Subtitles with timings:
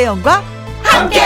[0.00, 0.42] 김혜영과
[0.82, 1.20] 함께.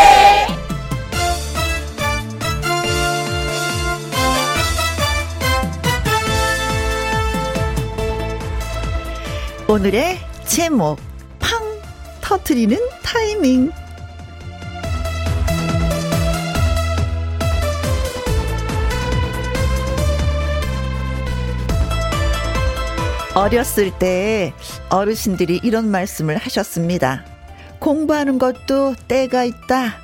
[9.68, 10.98] 오늘의 제목
[11.38, 11.62] 팡
[12.20, 13.70] 터트리는 타이밍
[23.36, 24.52] 어렸을 때
[24.90, 27.33] 어르신들이 이런 말씀을 하셨습니다.
[27.78, 29.96] 공부하는 것도 때가 있다.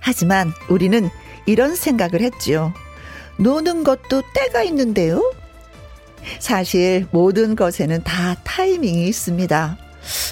[0.00, 1.08] 하지만 우리는
[1.46, 2.72] 이런 생각을 했지요.
[3.38, 5.32] 노는 것도 때가 있는데요.
[6.38, 9.78] 사실 모든 것에는 다 타이밍이 있습니다.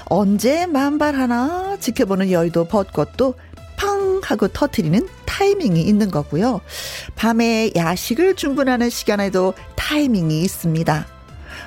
[0.06, 3.34] 언제 만발하나 지켜보는 여의도 벚꽃도
[3.76, 6.60] 팡 하고 터트리는 타이밍이 있는 거고요.
[7.14, 11.06] 밤에 야식을 준비하는 시간에도 타이밍이 있습니다.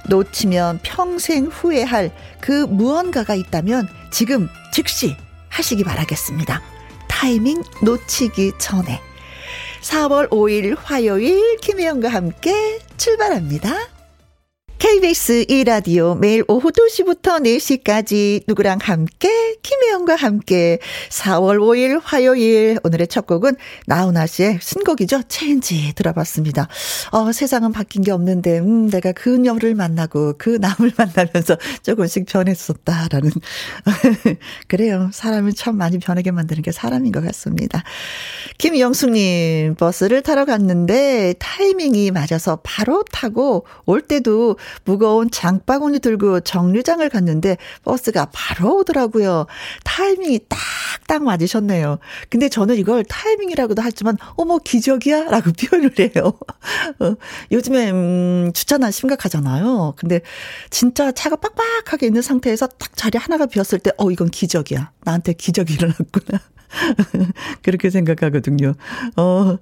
[0.07, 5.15] 놓치면 평생 후회할 그 무언가가 있다면 지금 즉시
[5.49, 6.61] 하시기 바라겠습니다.
[7.07, 9.01] 타이밍 놓치기 전에.
[9.81, 13.90] 4월 5일 화요일 김혜영과 함께 출발합니다.
[14.81, 19.29] KBS 2라디오 매일 오후 2시부터 4시까지 누구랑 함께
[19.61, 20.79] 김혜영과 함께
[21.09, 25.21] 4월 5일 화요일 오늘의 첫 곡은 나훈아 씨의 신곡이죠.
[25.27, 26.67] 체인지 들어봤습니다.
[27.11, 33.29] 어, 세상은 바뀐 게 없는데 음, 내가 그녀를 만나고 그 남을 만나면서 조금씩 변했었다라는
[34.67, 35.11] 그래요.
[35.13, 37.83] 사람을 참 많이 변하게 만드는 게 사람인 것 같습니다.
[38.57, 47.07] 김영숙 님 버스를 타러 갔는데 타이밍이 맞아서 바로 타고 올 때도 무거운 장바구니 들고 정류장을
[47.09, 49.45] 갔는데 버스가 바로 오더라고요.
[49.83, 51.99] 타이밍이 딱딱 맞으셨네요.
[52.29, 56.33] 근데 저는 이걸 타이밍이라고도 하지만 어머 기적이야 라고 표현을 해요.
[56.99, 57.15] 어,
[57.51, 59.93] 요즘에 음, 주차난 심각하잖아요.
[59.97, 60.21] 근데
[60.69, 64.91] 진짜 차가 빡빡하게 있는 상태에서 딱 자리 하나가 비었을 때 어 이건 기적이야.
[65.03, 66.39] 나한테 기적이 일어났구나.
[67.61, 68.73] 그렇게 생각하거든요.
[69.17, 69.57] 어,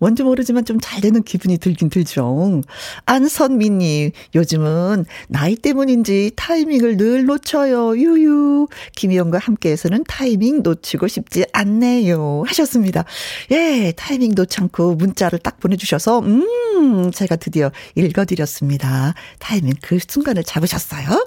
[0.00, 2.62] 뭔지 모르지만 좀 잘 되는 기분이 들긴 들죠.
[3.06, 7.96] 안선미님, 요즘은 나이 때문인지 타이밍을 늘 놓쳐요.
[7.96, 8.66] 유유.
[8.96, 12.44] 김희영과 함께해서는 타이밍 놓치고 싶지 않네요.
[12.46, 13.04] 하셨습니다.
[13.52, 19.14] 예, 타이밍 놓지 않고 문자를 딱 보내주셔서, 음, 제가 드디어 읽어드렸습니다.
[19.38, 21.26] 타이밍 그 순간을 잡으셨어요.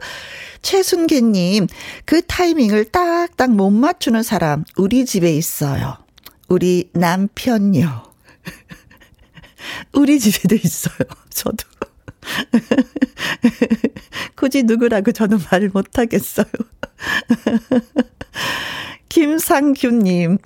[0.64, 1.68] 최순계님,
[2.06, 5.98] 그 타이밍을 딱딱 못 맞추는 사람, 우리 집에 있어요.
[6.48, 8.13] 우리 남편요.
[9.94, 10.98] 우리 집에도 있어요.
[11.30, 11.66] 저도.
[14.36, 16.46] 굳이 누구라고 저는 말을 못하겠어요.
[19.10, 20.38] 김상규님,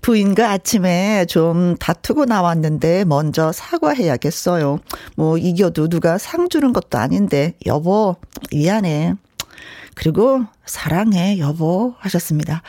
[0.00, 4.78] 부인과 아침에 좀 다투고 나왔는데 먼저 사과해야겠어요.
[5.16, 8.16] 뭐 이겨도 누가 상 주는 것도 아닌데 여보
[8.52, 9.14] 미안해.
[9.94, 12.62] 그리고 사랑해 여보 하셨습니다.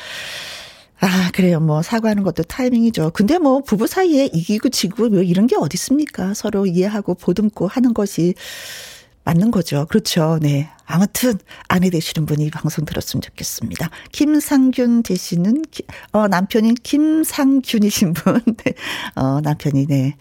[1.02, 1.60] 아, 그래요.
[1.62, 3.12] 뭐, 사과하는 것도 타이밍이죠.
[3.14, 6.34] 근데 뭐, 부부 사이에 이기고 지고 뭐 이런 게 어디 있습니까?
[6.34, 8.34] 서로 이해하고 보듬고 하는 것이
[9.24, 9.86] 맞는 거죠.
[9.90, 10.40] 그렇죠.
[10.42, 10.70] 네.
[10.86, 11.38] 아무튼,
[11.70, 13.90] 아내 되시는 분이 이 방송 들었으면 좋겠습니다.
[14.12, 15.64] 김상균 되시는,
[16.12, 18.42] 어, 남편인 김상균이신 분.
[18.66, 18.74] 네.
[19.16, 20.16] 어, 남편이, 네.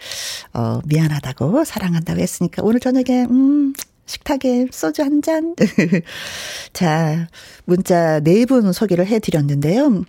[0.55, 3.73] 어, 미안하다고, 사랑한다고 했으니까 오늘 저녁에, 음,
[4.07, 5.55] 식탁에 소주 한 잔.
[6.73, 7.27] 자,
[7.65, 10.05] 문자 네 분 소개를 해드렸는데요.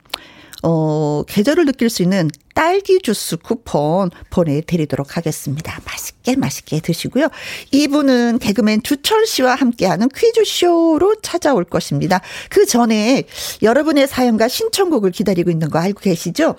[0.64, 5.80] 어, 계절을 느낄 수 있는 딸기 주스 쿠폰 보내드리도록 하겠습니다.
[5.86, 7.30] 맛있게 맛있게 드시고요.
[7.72, 12.19] 이분은 개그맨 주철 씨와 함께하는 퀴즈쇼로 찾아올 것입니다.
[12.50, 13.24] 그 전에
[13.62, 16.56] 여러분의 사연과 신청곡을 기다리고 있는 거 알고 계시죠?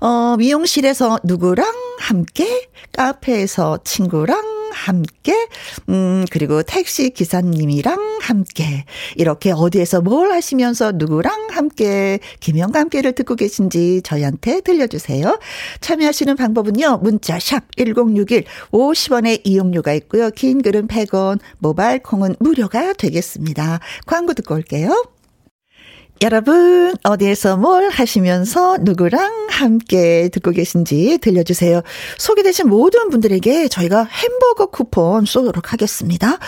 [0.00, 1.66] 어, 미용실에서 누구랑
[1.98, 5.34] 함께, 카페에서 친구랑 함께,
[5.88, 8.84] 음, 그리고 택시 기사님이랑 함께,
[9.16, 15.38] 이렇게 어디에서 뭘 하시면서 누구랑 함께, 김영과 함께를 듣고 계신지 저희한테 들려주세요.
[15.80, 20.30] 참여하시는 방법은요, 문자, 샵 1061, 50원의 이용료가 있고요.
[20.30, 23.80] 긴 글은 100원, 모바일 콩은 무료가 되겠습니다.
[24.06, 25.04] 광고 듣고 올게요.
[26.22, 31.80] 여러분, 어디에서 뭘 하시면서 누구랑 함께 듣고 계신지 들려주세요.
[32.18, 36.38] 소개되신 모든 분들에게 저희가 햄버거 쿠폰 쏘도록 하겠습니다.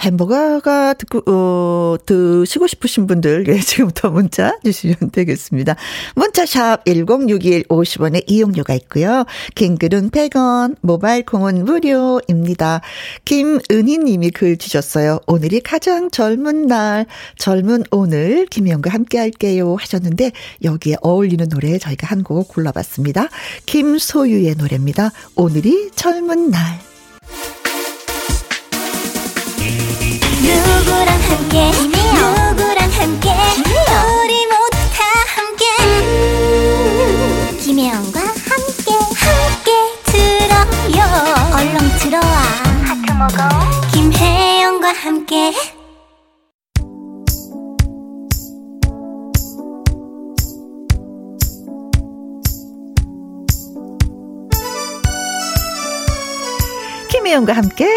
[0.00, 5.76] 햄버거가 듣고, 어, 드시고 싶으신 분들, 예, 지금부터 문자 주시면 되겠습니다.
[6.16, 9.26] 문자샵 1061 50원의 이용료가 있고요.
[9.54, 12.80] 긴 글은 100원, 모바일 콩은 무료입니다.
[13.24, 15.20] 김은희 님이 글 주셨어요.
[15.28, 17.06] 오늘이 가장 젊은 날,
[17.38, 20.32] 젊은 오늘, 김희영과 함께 함께할게요 하셨는데
[20.64, 23.28] 여기에 어울리는 노래 저희가 한 곡 골라봤습니다.
[23.66, 25.10] 김소유의 노래입니다.
[25.36, 26.78] 오늘이 젊은 날.
[30.42, 31.70] 누구랑 함께?
[31.72, 33.30] 누구랑 함께?
[33.64, 35.02] 우리 모두 다
[35.34, 35.64] 함께.
[35.80, 38.92] 음, 김혜영과 함께.
[39.16, 39.70] 함께
[40.04, 41.00] 들어요.
[41.56, 42.36] 얼렁 들어와.
[42.84, 43.48] 하트 먹어.
[43.92, 45.52] 김혜영과 함께.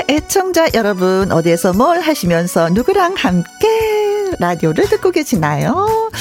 [0.09, 3.67] 애청자 여러분 어디에서 뭘 하시면서 누구랑 함께
[4.39, 6.11] 라디오를 듣고 계시나요?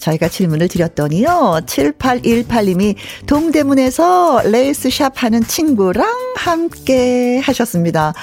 [0.00, 1.60] 저희가 질문을 드렸더니요.
[1.64, 2.96] 7818님이
[3.26, 8.14] 동대문에서 레이스샵 하는 친구랑 함께 하셨습니다.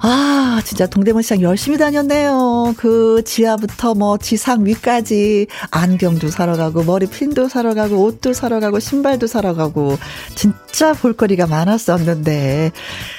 [0.00, 2.74] 아, 진짜 동대문 시장 열심히 다녔네요.
[2.76, 8.78] 그 지하부터 뭐 지상 위까지 안경도 사러 가고 머리 핀도 사러 가고 옷도 사러 가고
[8.78, 9.98] 신발도 사러 가고
[10.34, 12.70] 진짜 볼거리가 많았었는데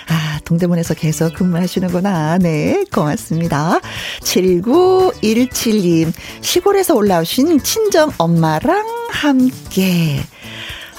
[0.09, 2.37] 아, 동대문에서 계속 근무하시는구나.
[2.37, 3.79] 네, 고맙습니다.
[4.21, 6.11] 7917님
[6.41, 10.21] 시골에서 올라오신 친정 엄마랑 함께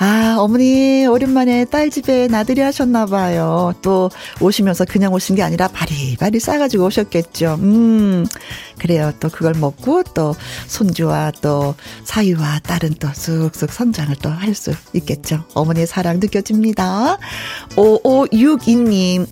[0.03, 3.75] 아, 어머니, 오랜만에 딸 집에 나들이 하셨나봐요.
[3.83, 4.11] 또
[4.41, 7.59] 오시면서 그냥 오신 게 아니라 바리바리 싸가지고 오셨겠죠.
[7.61, 8.27] 음,
[8.79, 9.13] 그래요.
[9.21, 10.35] 또 그걸 먹고 또
[10.69, 11.75] 손주와 또
[12.05, 15.45] 사위와 딸은 또 쑥쑥 성장을 또 할 수 있겠죠.
[15.53, 17.19] 어머니의 사랑 느껴집니다.
[17.77, 19.27] 5562님,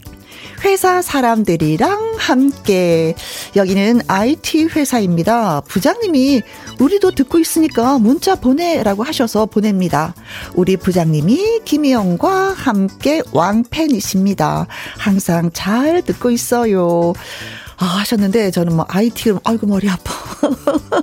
[0.64, 3.14] 회사 사람들이랑 함께
[3.56, 5.60] 여기는 IT 회사입니다.
[5.62, 6.42] 부장님이
[6.80, 10.14] 우리도 듣고 있으니까 문자 보내라고 하셔서 보냅니다.
[10.54, 14.66] 우리 부장님이 김희영과 함께 왕팬이십니다.
[14.98, 17.12] 항상 잘 듣고 있어요.
[17.78, 20.12] 아, 하셨는데 저는 뭐 IT 아이고 머리 아파.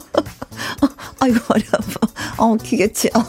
[1.20, 2.08] 아이고 머리 아파.
[2.38, 3.10] 어 기겠지.
[3.14, 3.24] 어.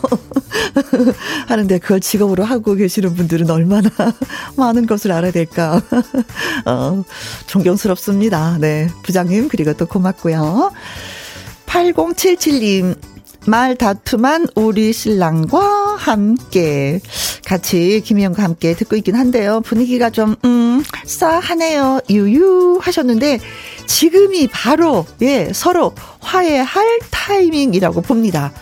[1.46, 3.88] 하는데 그걸 직업으로 하고 계시는 분들은 얼마나
[4.56, 5.80] 많은 것을 알아야 될까.
[6.64, 7.04] 어,
[7.46, 8.58] 존경스럽습니다.
[8.58, 8.88] 네.
[9.02, 10.72] 부장님 그리고 또 고맙고요.
[11.66, 12.96] 8077님
[13.46, 17.00] 말 다툼한 우리 신랑과 함께
[17.44, 19.60] 같이 김희영과 함께 듣고 있긴 한데요.
[19.60, 22.00] 분위기가 좀, 음, 싸하네요.
[22.10, 23.38] 유유 하셨는데
[23.86, 28.52] 지금이 바로, 예, 서로 화해할 타이밍이라고 봅니다.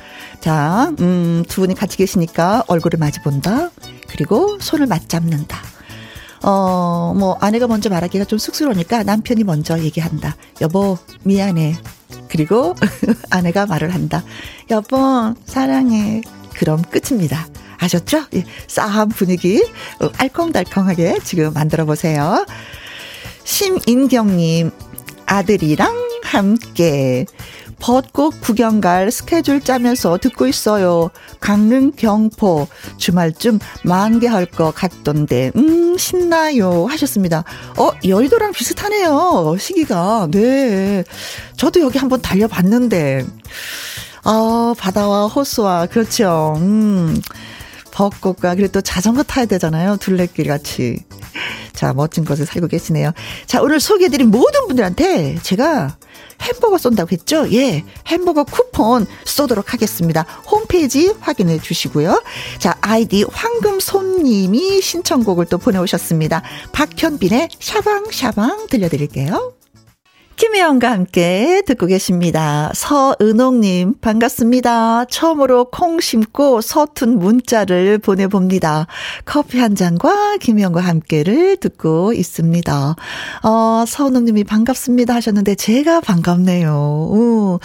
[0.41, 3.71] 자, 음, 두 분이 같이 계시니까 얼굴을 마주 본다.
[4.09, 5.74] 그리고 손을 맞잡는다.
[6.47, 10.37] 어, 뭐, 아내가 먼저 말하기가 좀 쑥스러우니까 남편이 먼저 얘기한다.
[10.61, 11.75] 여보, 미안해.
[12.29, 12.75] 그리고
[13.31, 14.23] 아내가 말을 한다.
[14.71, 16.21] 여보, 사랑해.
[16.55, 17.49] 그럼 끝입니다.
[17.79, 18.25] 아셨죠?
[18.35, 19.65] 예, 싸한 분위기
[20.01, 22.45] 어, 알콩달콩하게 지금 만들어 보세요.
[23.45, 24.71] 심인경님,
[25.27, 25.95] 아들이랑
[26.25, 27.25] 함께
[27.79, 31.11] 벚꽃 구경 갈 스케줄 짜면서 듣고 있어요.
[31.41, 32.67] 강릉 경포
[32.97, 37.45] 주말쯤 만개할 것 같던데 음 신나요 하셨습니다.
[37.79, 41.05] 어 여의도랑 비슷하네요 시기가 네
[41.57, 43.25] 저도 여기 한번 달려봤는데
[44.25, 46.55] 아 바다와 호수와 그렇죠.
[46.57, 47.21] 음
[47.93, 51.05] 벚꽃과 그리고 또 자전거 타야 되잖아요 둘레길 같이.
[51.75, 53.13] 자, 멋진 곳을 살고 계시네요.
[53.47, 55.97] 자, 오늘 소개해드린 모든 분들한테 제가
[56.43, 57.51] 햄버거 쏜다고 했죠?
[57.53, 57.85] 예.
[58.07, 60.23] 햄버거 쿠폰 쏘도록 하겠습니다.
[60.51, 62.23] 홈페이지 확인해 주시고요.
[62.59, 66.43] 자, 아이디 황금손님이 신청곡을 또 보내오셨습니다.
[66.73, 69.55] 박현빈의 샤방샤방 들려드릴게요.
[70.37, 72.71] 김혜영과 함께 듣고 계십니다.
[72.75, 75.05] 서은옥님, 반갑습니다.
[75.05, 78.89] 처음으로 콩 심고 서툰 문자를 보내봅니다.
[79.25, 82.97] 커피 한 잔과 김혜영과 함께를 듣고 있습니다.
[83.45, 86.73] 어, 서은옥님이 반갑습니다 하셨는데, 제가 반갑네요.
[86.73, 87.61] 오.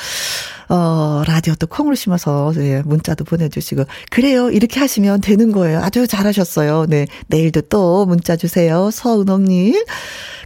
[0.70, 3.86] 어, 라디오 또 콩을 심어서, 예, 문자도 보내주시고.
[4.12, 4.50] 그래요.
[4.52, 5.80] 이렇게 하시면 되는 거예요.
[5.80, 6.86] 아주 잘하셨어요.
[6.88, 7.08] 네.
[7.28, 8.90] 내일도 또 문자 주세요.
[8.92, 9.74] 서은옥님.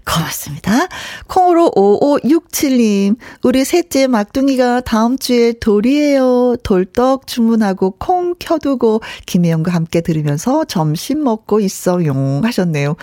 [0.06, 0.88] 고맙습니다.
[1.27, 6.58] 콩으로 5567님, 우리 셋째 막둥이가 다음 주에 돌이에요.
[6.63, 12.42] 돌떡 주문하고 콩 켜두고 김혜영과 함께 들으면서 점심 먹고 있어요.
[12.44, 12.96] 하셨네요.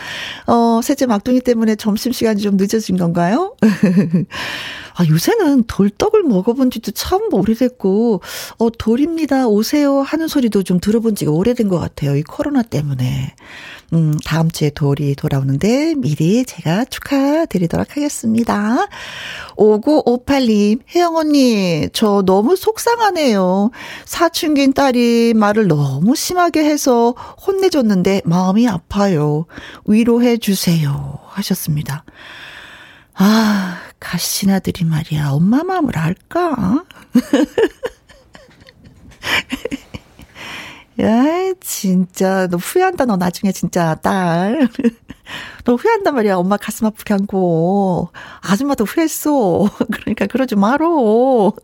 [0.47, 3.57] 어, 셋째 막둥이 때문에 점심시간이 좀 늦어진 건가요?
[5.01, 8.21] 아, 요새는 돌떡을 먹어본 지도 참 오래됐고,
[8.59, 9.49] 어, 돌입니다.
[9.49, 10.01] 오세요.
[10.03, 12.17] 하는 소리도 좀 들어본 지가 오래된 것 같아요.
[12.17, 13.35] 이 코로나 때문에.
[13.95, 18.89] 음, 다음 주에 돌이 돌아오는데 미리 제가 축하드리도록 하겠습니다.
[19.57, 23.71] 5958님, 혜영 언니, 저 너무 속상하네요.
[24.05, 27.13] 사춘기인 딸이 말을 너무 심하게 해서
[27.47, 29.47] 혼내줬는데 마음이 아파요.
[29.87, 31.19] 위로해 주세요.
[31.29, 32.05] 하셨습니다.
[33.23, 35.29] 아, 가시나들이 말이야.
[35.29, 36.85] 엄마 마음을 알까?
[41.01, 44.69] 야, 진짜 너 후회한다 너 나중에 진짜 딸.
[45.65, 46.37] 너 후회한단 말이야.
[46.37, 48.11] 엄마 가슴 아프게 한고.
[48.41, 49.71] 아줌마도 후회했어.
[49.93, 51.55] 그러니까 그러지 마로.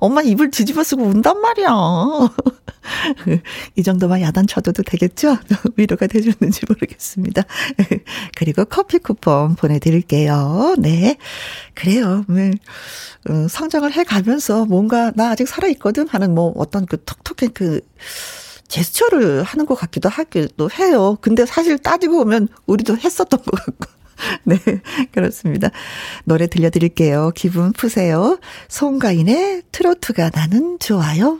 [0.00, 1.68] 엄마 입을 뒤집어 쓰고 운단 말이야.
[3.76, 5.36] 이 정도만 야단쳐도 되겠죠?
[5.76, 7.42] 위로가 되셨는지 모르겠습니다.
[8.36, 10.76] 그리고 커피 쿠폰 보내드릴게요.
[10.78, 11.16] 네.
[11.74, 12.24] 그래요.
[12.28, 12.52] 네.
[13.28, 17.80] 어, 성장을 해 가면서 뭔가 나 아직 살아있거든 하는 뭐 어떤 그 톡톡한 그
[18.68, 21.18] 제스처를 하는 것 같기도 하기도 해요.
[21.20, 23.98] 근데 사실 따지고 보면 우리도 했었던 것 같고.
[24.44, 24.58] 네,
[25.12, 25.70] 그렇습니다.
[26.24, 27.32] 노래 들려드릴게요.
[27.34, 28.38] 기분 푸세요.
[28.68, 31.38] 송가인의 트로트가 나는 좋아요.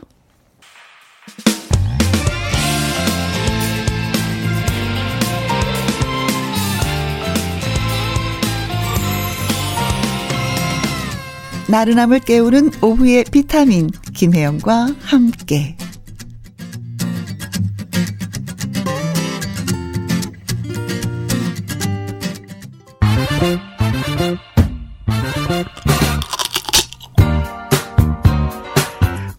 [11.67, 15.77] 나른함을 깨우는 오후의 비타민 김혜영과 함께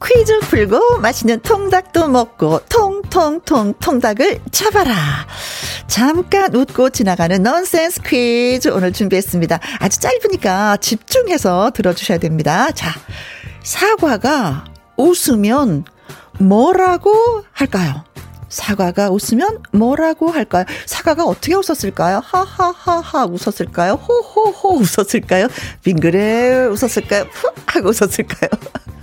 [0.02, 4.95] 퀴즈 풀고 맛있는 통닭도 먹고 통통통 통닭을 잡아라.
[5.87, 9.59] 잠깐 웃고 지나가는 넌센스 퀴즈 오늘 준비했습니다.
[9.80, 12.71] 아주 짧으니까 집중해서 들어주셔야 됩니다.
[12.71, 12.92] 자,
[13.62, 14.64] 사과가
[14.97, 15.85] 웃으면
[16.38, 18.04] 뭐라고 할까요?
[18.50, 20.64] 사과가 웃으면 뭐라고 할까요?
[20.85, 22.21] 사과가 어떻게 웃었을까요?
[22.25, 23.95] 하하하하 웃었을까요?
[23.95, 25.47] 호호호 웃었을까요?
[25.83, 27.25] 빙그레 웃었을까요?
[27.30, 28.50] 푸 하고 웃었을까요?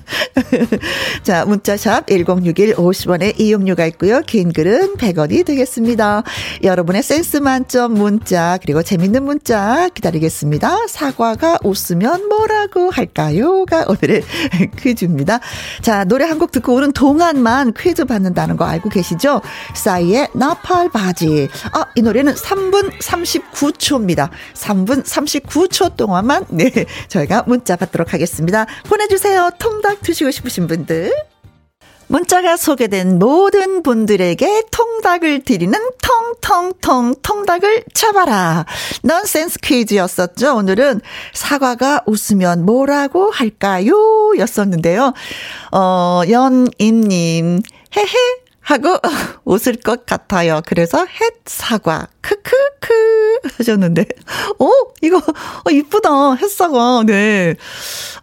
[1.24, 4.22] 자, 문자샵 1061 50원의 이용료가 있고요.
[4.22, 6.24] 긴 글은 100원이 되겠습니다.
[6.64, 10.88] 여러분의 센스 만점 문자 그리고 재밌는 문자 기다리겠습니다.
[10.88, 14.24] 사과가 웃으면 뭐라고 할까요?가 오늘의
[14.80, 15.40] 퀴즈입니다.
[15.82, 19.42] 자, 노래 한 곡 듣고 오는 동안만 퀴즈 받는다는 거 알고 계시죠?
[19.74, 21.50] 싸이의 나팔 바지.
[21.74, 24.30] 아, 이 노래는 3분 39초입니다.
[24.54, 26.72] 3분 39초 동안만 네,
[27.08, 28.68] 저희가 문자 받도록 하겠습니다.
[28.88, 29.50] 보내주세요.
[29.58, 31.14] 통닭 드시고 싶으신 분들.
[32.08, 38.66] 문자가 소개된 모든 분들에게 통닭을 드리는 통통통 통닭을 잡아라.
[39.04, 40.56] 넌센스 퀴즈였었죠.
[40.56, 41.02] 오늘은
[41.34, 44.32] 사과가 웃으면 뭐라고 할까요?
[44.38, 45.14] 였었는데요.
[45.74, 47.62] 어, 연임님,
[47.96, 48.47] 헤헤.
[48.68, 49.00] 하고
[49.46, 50.62] 웃을 것 같아요.
[50.66, 54.06] 그래서 햇 사과 크크크 하셨는데,
[54.60, 54.70] 어
[55.02, 57.02] 이거 어, 이쁘다 햇 사과.
[57.06, 57.56] 네,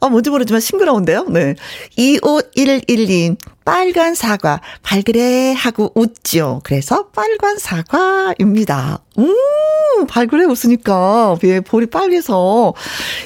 [0.00, 1.24] 아 뭔지 모르지만 싱그러운데요.
[1.30, 1.54] 네,
[1.96, 6.60] 2511님 빨간 사과 발그레 하고 웃죠.
[6.62, 8.98] 그래서 빨간 사과입니다.
[9.18, 12.74] 음 발그레 웃으니까 왜 볼이 빨개서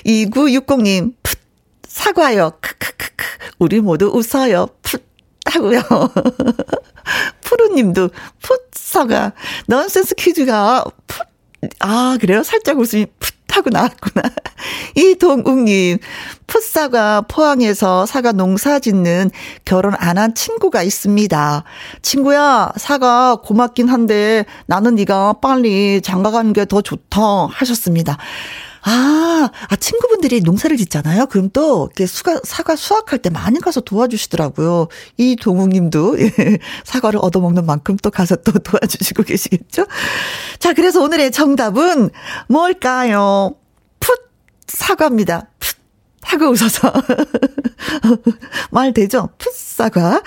[0.07, 1.37] 2960님 풋
[1.89, 2.53] 사과요.
[2.61, 3.25] 크크크크
[3.59, 4.69] 우리 모두 웃어요.
[4.83, 5.08] 풋
[5.55, 5.81] 하고요.
[7.43, 8.11] 푸르님도
[8.43, 9.33] 풋사가
[9.67, 11.27] 넌센스 퀴즈가 풋,
[11.81, 12.43] 아, 그래요?
[12.43, 14.23] 살짝 웃음이 풋 하고 나왔구나.
[14.95, 15.99] 이동욱님,
[16.47, 19.31] 풋사과 포항에서 사과 농사 짓는
[19.65, 21.65] 결혼 안 한 친구가 있습니다.
[22.03, 28.19] 친구야, 사과 고맙긴 한데 나는 네가 빨리 장가 가는 게 더 좋다 하셨습니다.
[28.83, 31.27] 아, 아, 친구분들이 농사를 짓잖아요?
[31.27, 34.89] 그럼 또, 이렇게 수가, 사과 수확할 때 많이 가서 도와주시더라고요.
[35.17, 39.87] 이 동욱님도, 예, 사과를 얻어먹는 만큼 또 가서 또 도와주시고 계시겠죠?
[40.59, 42.11] 자, 그래서 오늘의 정답은
[42.49, 43.55] 뭘까요?
[44.01, 44.19] 풋,
[44.67, 45.49] 사과입니다.
[45.59, 45.79] 풋.
[46.29, 46.93] 하고 웃어서.
[48.71, 49.31] 말 되죠?
[49.39, 50.23] 풋사과.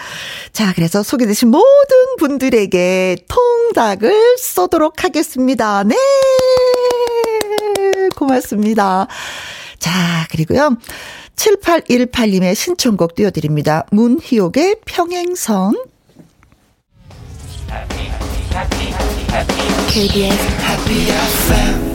[0.51, 5.83] 자, 그래서 소개되신 모든 분들에게 통닭을 쏘도록 하겠습니다.
[5.83, 5.95] 네!
[8.09, 9.07] 고맙습니다.
[9.79, 10.77] 자, 그리고요.
[11.35, 13.85] 7818님의 신청곡 띄워드립니다.
[13.91, 15.75] 문희옥의 평행선.
[19.87, 21.91] KBS Happy FM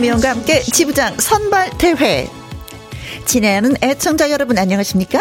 [0.00, 2.26] 김희영과 함께 지부장 선발 대회.
[3.26, 5.20] 진행하는 애청자 여러분 안녕하십니까?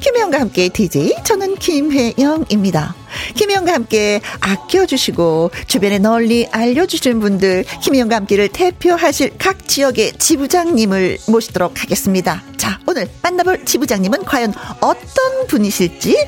[0.00, 2.94] 김혜영과 함께 DJ 저는 김혜영입니다.
[3.34, 12.42] 김혜영과 함께 아껴주시고 주변에 널리 알려주신 분들 김혜영과 함께를 대표하실 각 지역의 지부장님을 모시도록 하겠습니다.
[12.58, 16.26] 자 오늘 만나볼 지부장님은 과연 어떤 분이실지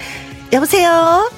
[0.55, 1.31] 여보세요.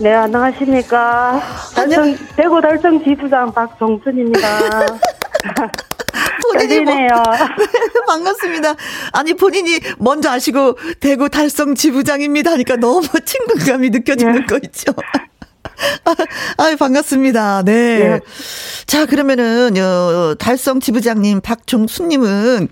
[0.00, 1.40] 네, 안녕하십니까.
[1.74, 4.98] 달성, 대구 달성 지부장 박종순입니다.
[6.68, 7.08] 본인이 뭐, 네,
[8.06, 8.74] 반갑습니다.
[9.12, 14.46] 아니 본인이 먼저 아시고 대구 달성 지부장입니다 하니까 너무 친근감이 느껴지는 네.
[14.46, 14.92] 거 있죠.
[16.56, 17.62] 아, 반갑습니다.
[17.64, 18.08] 네.
[18.08, 18.20] 네.
[18.86, 22.68] 자, 그러면은, 어, 달성 지부장님, 박종수님은,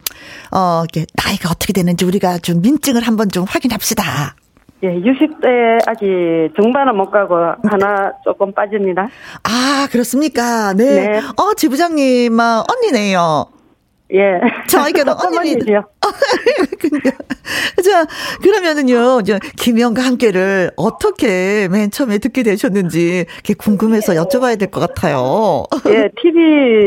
[0.53, 4.37] 어, 이게 나이가 어떻게 되는지 우리가 좀 민증을 한번 좀 확인합시다.
[4.85, 6.07] 예, 60대 아직
[6.57, 9.09] 중반은 못 가고 하나 조금 빠집니다.
[9.45, 10.73] 아, 그렇습니까?
[10.73, 11.09] 네.
[11.09, 11.19] 네.
[11.37, 13.47] 어, 지부장님, 아, 언니네요.
[14.15, 14.41] 예.
[14.69, 15.57] 저에게는 언니.
[17.85, 18.07] 자,
[18.43, 25.65] 그러면은요, 저, 김영과 함께를 어떻게 맨 처음에 듣게 되셨는지, 이렇게 궁금해서 여쭤봐야 될 것 같아요.
[25.89, 26.41] 예, TV,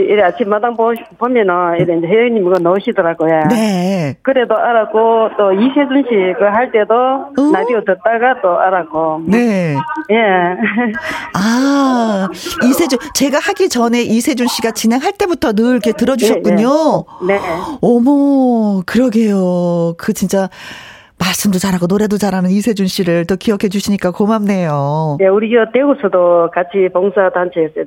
[0.10, 3.44] 이래 아침마당 보, 보면은, 이래 이제 혜연님이 나오시더라고요.
[3.50, 4.18] 네.
[4.24, 6.94] 그래도 알았고, 또 이세준 씨 그 할 때도,
[7.38, 7.52] 오.
[7.52, 9.24] 라디오 듣다가 또 알았고.
[9.28, 9.76] 네.
[10.12, 10.16] 예.
[11.34, 12.28] 아,
[12.64, 17.06] 이세준, 제가 하기 전에 이세준 씨가 진행할 때부터 늘 이렇게 들어주셨군요.
[17.28, 17.34] 네.
[17.36, 17.40] 네.
[17.40, 17.46] 네.
[17.82, 19.96] 어머, 그러 게요.
[19.98, 20.50] 그 진짜,
[21.20, 25.18] 말씀도 잘하고 노래도 잘하는 이세준 씨를 또 기억해 주시니까 고맙네요.
[25.20, 27.82] 네, 우리 저 대구서도 같이 봉사단체에서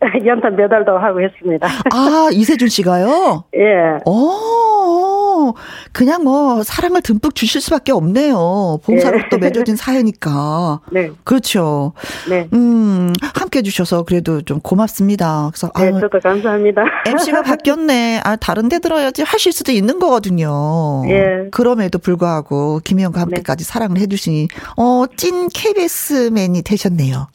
[0.26, 1.66] 연탄 배달도 하고 했습니다.
[1.92, 3.44] 아, 이세준 씨가요?
[3.56, 3.98] 예.
[4.04, 5.54] 오,
[5.92, 8.78] 그냥 뭐 사랑을 듬뿍 주실 수밖에 없네요.
[8.84, 9.24] 봉사로 네.
[9.30, 10.80] 또 맺어진 사연이니까.
[10.92, 11.10] 네.
[11.24, 11.92] 그렇죠.
[12.28, 12.48] 네.
[12.52, 15.50] 음, 함께 해주셔서 그래도 좀 고맙습니다.
[15.52, 16.84] 그래서 네, 아, 저도 감사합니다.
[17.06, 18.20] MC가 바뀌었네.
[18.24, 21.02] 아, 다른 데 들어야지 하실 수도 있는 거거든요.
[21.08, 21.48] 예.
[21.50, 23.68] 그럼에도 불구하고 김희영과 함께까지 네.
[23.68, 27.28] 사랑을 해주시니, 어, 찐 KBS맨이 되셨네요.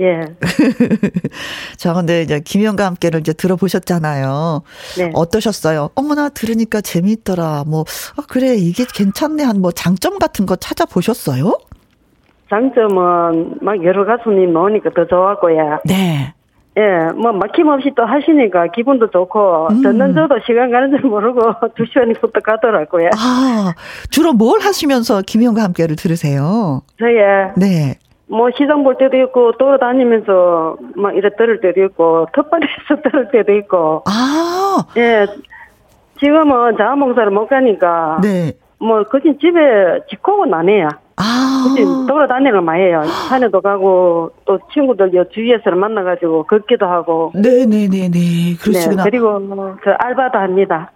[0.00, 0.20] 예.
[1.76, 4.62] 자, 근데 이제 김영과 함께를 이제 들어보셨잖아요.
[4.98, 5.10] 네.
[5.14, 5.90] 어떠셨어요?
[5.94, 7.64] 어머나 들으니까 재미있더라.
[7.66, 7.84] 뭐,
[8.16, 9.42] 아, 그래, 이게 괜찮네.
[9.44, 11.58] 한 뭐 장점 같은 거 찾아보셨어요?
[12.48, 15.80] 장점은 막 여러 가수님 나오니까 더 좋았고요.
[15.84, 16.32] 네.
[16.78, 19.82] 예, 뭐 막힘없이 또 하시니까 기분도 좋고 음.
[19.82, 21.40] 듣는 저도 시간 가는 줄 모르고
[21.76, 23.10] 두 시간이 훌떡 가더라고요.
[23.16, 23.74] 아,
[24.10, 26.82] 주로 뭘 하시면서 김영과 함께를 들으세요?
[27.00, 27.52] 저예.
[27.56, 27.96] 네.
[28.28, 34.04] 뭐 시장 볼 때도 있고 돌아다니면서 막 이래 들을 때도 있고 텃밭에서 들을 때도 있고.
[34.06, 34.84] 아.
[34.96, 35.26] 예.
[36.20, 39.60] 지금은 자원봉사를 못 가니까 네뭐 거긴 집에
[40.10, 40.88] 집콕은 안 해요.
[41.16, 41.74] 아.
[42.08, 43.02] 돌아다니는 걸 많이 해요.
[43.28, 47.32] 산에도 가고 또 친구들 요 주위에서 만나가지고 걷기도 하고.
[47.34, 48.56] 네네네네.
[48.60, 49.04] 그러시구나.
[49.04, 49.40] 네, 그리고
[49.84, 50.90] 저 알바도 합니다.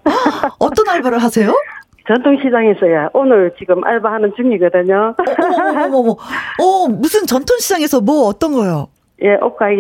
[0.59, 1.53] 어떤 알바를 하세요?
[2.09, 5.15] 전통시장에서야 오늘 지금 알바하는 중이거든요.
[5.61, 6.13] 어머머머.
[6.61, 8.89] 어, 무슨 전통시장에서 뭐 어떤 거요?
[9.25, 9.77] 예, 옷가게.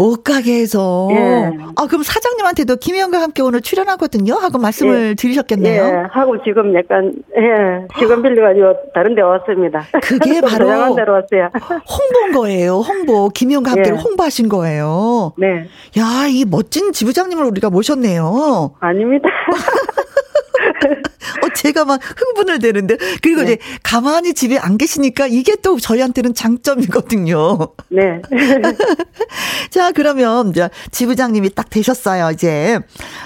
[0.00, 1.08] 옷가게에서.
[1.12, 1.50] 예.
[1.76, 4.34] 아, 그럼 사장님한테도 김희영과 함께 오늘 출연하거든요?
[4.34, 5.14] 하고 말씀을 예.
[5.14, 5.84] 드리셨겠네요?
[5.84, 9.84] 예, 하고 지금 약간, 예, 시간 빌려가지고 다른 데 왔습니다.
[10.02, 10.68] 그게 바로.
[10.68, 13.28] 홍보인 거예요, 홍보.
[13.28, 13.94] 김희영과 함께 예.
[13.96, 15.32] 홍보하신 거예요.
[15.38, 15.68] 네.
[15.98, 18.74] 야, 이 멋진 지부장님을 우리가 모셨네요.
[18.80, 19.28] 아닙니다.
[21.42, 22.96] 어, 제가 막 흥분을 되는데.
[23.22, 23.52] 그리고 네.
[23.52, 27.58] 이제 가만히 집에 안 계시니까 이게 또 저희한테는 장점이거든요.
[27.88, 28.20] 네.
[29.70, 32.78] 자, 그러면 이제 지부장님이 딱 되셨어요, 이제.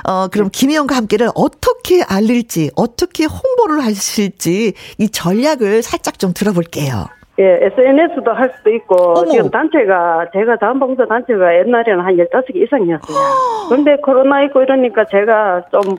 [0.07, 0.59] 어, 그럼 네.
[0.59, 7.07] 김희영과 함께를 어떻게 알릴지, 어떻게 홍보를 하실지 이 전략을 살짝 좀 들어볼게요.
[7.39, 9.31] 예, SNS도 할 수도 있고, 어머.
[9.31, 13.19] 지금 단체가, 제가 자원봉사 단체가 옛날에는 한 15개 이상이었어요.
[13.69, 15.97] 그런데 코로나 있고 이러니까 제가 좀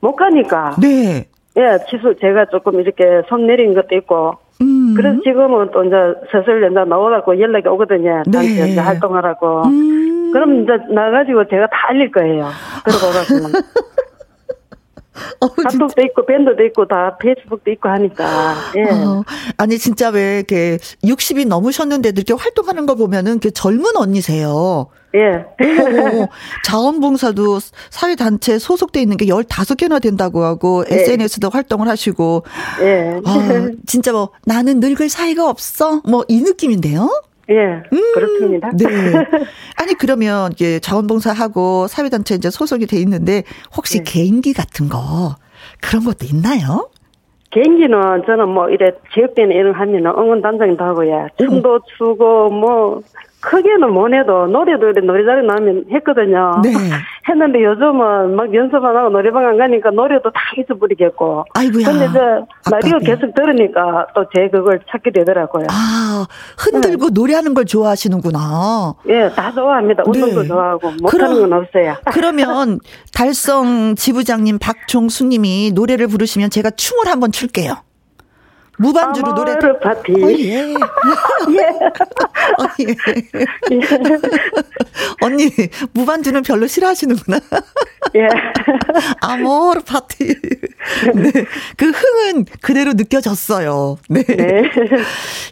[0.00, 0.76] 못 가니까.
[0.80, 1.26] 네.
[1.56, 4.34] 예, 취소, 제가 조금 이렇게 손 내린 것도 있고.
[4.62, 4.94] 음.
[4.96, 5.96] 그래서 지금은 또 이제
[6.30, 8.22] 슬슬 이제 나오라고 연락이 오거든요.
[8.30, 8.70] 단체 네.
[8.70, 9.62] 이제 활동하라고.
[9.64, 10.30] 음.
[10.32, 12.48] 그럼 이제 나가지고 제가 다 알릴 거예요.
[12.84, 13.58] 들어보라고.
[15.40, 18.54] 어, 카톡도 있고 밴드도 있고 다 페이스북도 있고 하니까.
[18.76, 18.82] 예.
[18.90, 19.24] 어,
[19.56, 24.88] 아니 진짜 왜 이렇게 60이 넘으셨는데도 이렇게 활동하는 거 보면은 그 젊은 언니세요.
[25.14, 25.44] 예.
[25.66, 26.28] 오,
[26.64, 27.58] 자원봉사도
[27.90, 30.94] 사회단체 소속돼 있는 게 15개나 된다고 하고 예.
[30.94, 32.44] SNS도 활동을 하시고.
[32.82, 33.20] 예.
[33.24, 36.00] 아, 진짜 뭐 나는 늙을 사이가 없어?
[36.08, 37.10] 뭐 이 느낌인데요?
[37.50, 37.82] 예.
[37.92, 38.70] 음, 그렇습니다.
[38.70, 38.84] 네.
[39.76, 43.42] 아니 그러면 이제 자원봉사하고 사회단체 이제 소속이 돼 있는데
[43.76, 44.02] 혹시 예.
[44.04, 45.34] 개인기 같은 거
[45.80, 46.88] 그런 것도 있나요?
[47.50, 51.28] 개인기는 저는 뭐 이래 지역대는 이런 하면은 응원 단장도 하고요.
[51.36, 53.02] 춤도 추고 뭐
[53.40, 56.60] 크게는 못 해도 노래도 노래자리 나면 했거든요.
[56.62, 56.70] 네.
[57.28, 61.44] 했는데 요즘은 막 연습 안 하고 노래방 안 가니까 노래도 다 잊어버리겠고.
[61.54, 61.84] 아이고야.
[61.84, 65.66] 근데 저 라디오 계속 들으니까 또 제 그걸 찾게 되더라고요.
[65.70, 66.26] 아,
[66.58, 67.12] 흔들고 네.
[67.14, 68.94] 노래하는 걸 좋아하시는구나.
[69.08, 70.04] 예, 다 좋아합니다.
[70.06, 70.48] 운동도 네.
[70.48, 71.96] 좋아하고 못하는 그럼, 건 없어요.
[72.12, 72.78] 그러면
[73.12, 77.74] 달성 지부장님 박종수 님이 노래를 부르시면 제가 춤을 한번 출게요.
[78.80, 79.58] 무반주로 노래.
[79.58, 80.12] 파티.
[80.12, 80.72] 어, 예.
[81.52, 81.64] 예.
[82.56, 82.96] 어, 예.
[85.20, 85.50] 언니,
[85.92, 87.40] 무반주는 별로 싫어하시는구나.
[88.16, 88.28] 예.
[89.20, 90.34] 아모르 파티.
[91.14, 91.30] 네.
[91.76, 93.98] 그 흥은 그대로 느껴졌어요.
[94.08, 94.24] 네.
[94.24, 94.62] 네.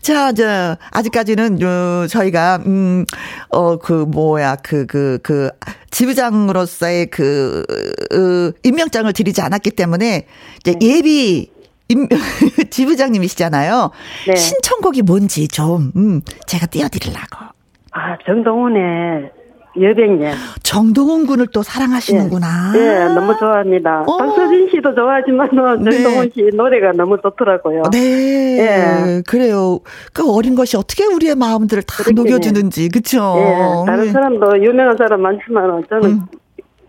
[0.01, 3.05] 자, 저, 아직까지는, 어, 저희가, 음,
[3.51, 5.51] 어, 그, 뭐야, 그, 그, 그,
[5.91, 7.63] 지부장으로서의 그,
[8.15, 10.27] 어, 임명장을 드리지 않았기 때문에,
[10.61, 10.87] 이제 네.
[10.97, 11.58] 예비,
[11.89, 12.07] 임,
[12.71, 13.91] 지부장님이시잖아요.
[14.27, 14.37] 네.
[14.37, 17.47] 신청곡이 뭔지 좀, 음, 제가 띄워드리려고.
[17.93, 19.31] 아, 정동훈의
[19.81, 20.35] 여백년.
[20.63, 22.73] 정동원 군을 또 사랑하시는구나.
[22.75, 24.05] 예, 예 너무 좋아합니다.
[24.07, 24.17] 어.
[24.17, 25.49] 박서진 씨도 좋아하지만
[25.83, 25.91] 네.
[25.91, 27.83] 정동원 씨 노래가 너무 좋더라고요.
[27.93, 28.59] 네.
[28.59, 29.23] 예.
[29.27, 29.79] 그래요.
[30.13, 33.35] 그 어린 것이 어떻게 우리의 마음들을 다 녹여주는지, 그쵸?
[33.39, 34.11] 예, 다른 네.
[34.11, 36.27] 사람도 유명한 사람 많지만 저는 음.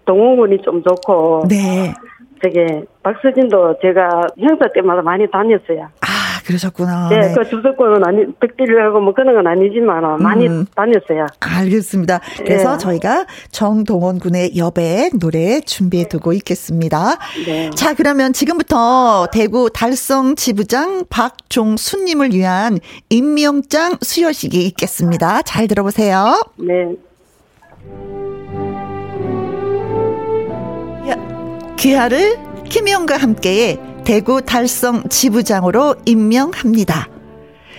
[0.06, 1.46] 동원 군이 좀 좋고.
[1.48, 1.94] 네.
[2.44, 5.90] 저게 박서진도 제가 행사 때마다 많이 다녔어요.
[6.02, 7.10] 아 그러셨구나.
[7.10, 7.34] 네, 네.
[7.34, 10.66] 그 주소권은 아니 백딜하고 뭐 그런 건 아니지만 많이 음.
[10.76, 11.28] 다녔어요.
[11.40, 12.20] 알겠습니다.
[12.38, 12.78] 그래서 네.
[12.78, 17.18] 저희가 정동원 군의 여백 노래 준비해 두고 있겠습니다.
[17.46, 17.70] 네.
[17.72, 25.42] 자 그러면 지금부터 대구 달성 지부장 박종수님을 위한 임명장 수여식이 있겠습니다.
[25.44, 26.42] 잘 들어보세요.
[26.58, 26.96] 네.
[31.80, 32.38] 귀하를
[32.68, 37.08] 김영과 함께의 대구 달성 지부장으로 임명합니다.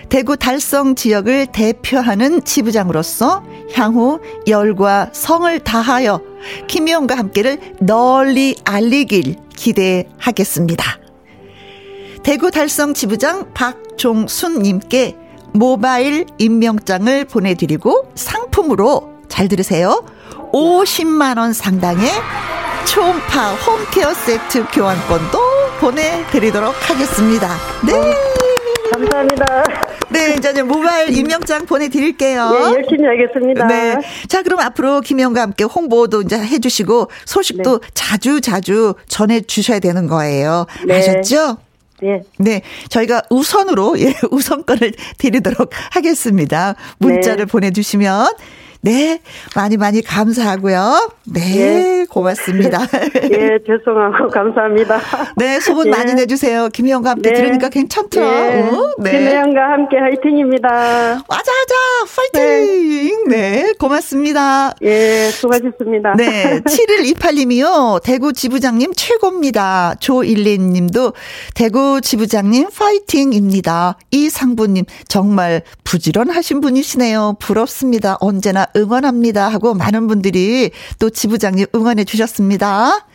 [0.08, 6.22] 대구 달성 지역을 대표하는 지부장으로서 향후 열과 성을 다하여
[6.66, 10.98] 김영과 함께를 널리 알리길 기대하겠습니다.
[12.22, 15.14] 대구 달성 지부장 박종순님께
[15.52, 20.06] 모바일 임명장을 보내드리고 상품으로 잘 들으세요.
[20.54, 22.08] 50만원 상당의
[22.86, 25.38] 초음파 홈케어 세트 교환권도
[25.80, 27.48] 보내드리도록 하겠습니다.
[27.86, 27.92] 네.
[28.92, 29.64] 감사합니다.
[30.10, 32.50] 네, 이제 모바일 임명장 보내드릴게요.
[32.50, 33.66] 네, 열심히 하겠습니다.
[33.66, 33.96] 네.
[34.28, 37.88] 자, 그럼 앞으로 김영과 함께 홍보도 이제 해주시고 소식도 네.
[37.94, 40.66] 자주 자주 전해주셔야 되는 거예요.
[40.86, 40.96] 네.
[40.98, 41.58] 아셨죠?
[42.02, 42.22] 네.
[42.38, 42.62] 네.
[42.88, 46.74] 저희가 우선으로, 예, 우선권을 드리도록 하겠습니다.
[46.98, 47.44] 문자를 네.
[47.44, 48.26] 보내주시면
[48.82, 49.20] 네,
[49.54, 51.10] 많이 많이 감사하고요.
[51.26, 52.06] 네, 예.
[52.08, 52.78] 고맙습니다.
[53.30, 54.98] 예, 죄송하고 감사합니다.
[55.36, 55.90] 네, 소문 예.
[55.90, 56.68] 많이 내주세요.
[56.72, 57.36] 김혜영과 함께 네.
[57.36, 58.20] 들으니까 괜찮죠?
[58.20, 58.62] 예.
[58.62, 58.94] 어?
[58.98, 59.10] 네.
[59.10, 60.68] 김혜영과 함께 화이팅입니다.
[61.28, 61.52] 맞아,
[62.16, 63.24] 파이팅!
[63.28, 63.60] 네.
[63.60, 64.74] 네, 고맙습니다.
[64.82, 66.14] 예, 수고하셨습니다.
[66.16, 68.02] 네, 7128님이요.
[68.02, 69.96] 대구 지부장님 최고입니다.
[70.00, 71.12] 조일린 님도
[71.54, 73.98] 대구 지부장님 파이팅입니다.
[74.10, 77.36] 이상부님, 정말 부지런하신 분이시네요.
[77.38, 78.16] 부럽습니다.
[78.20, 83.06] 언제나 응원합니다 하고 많은 분들이 또 지부장님 응원해 주셨습니다.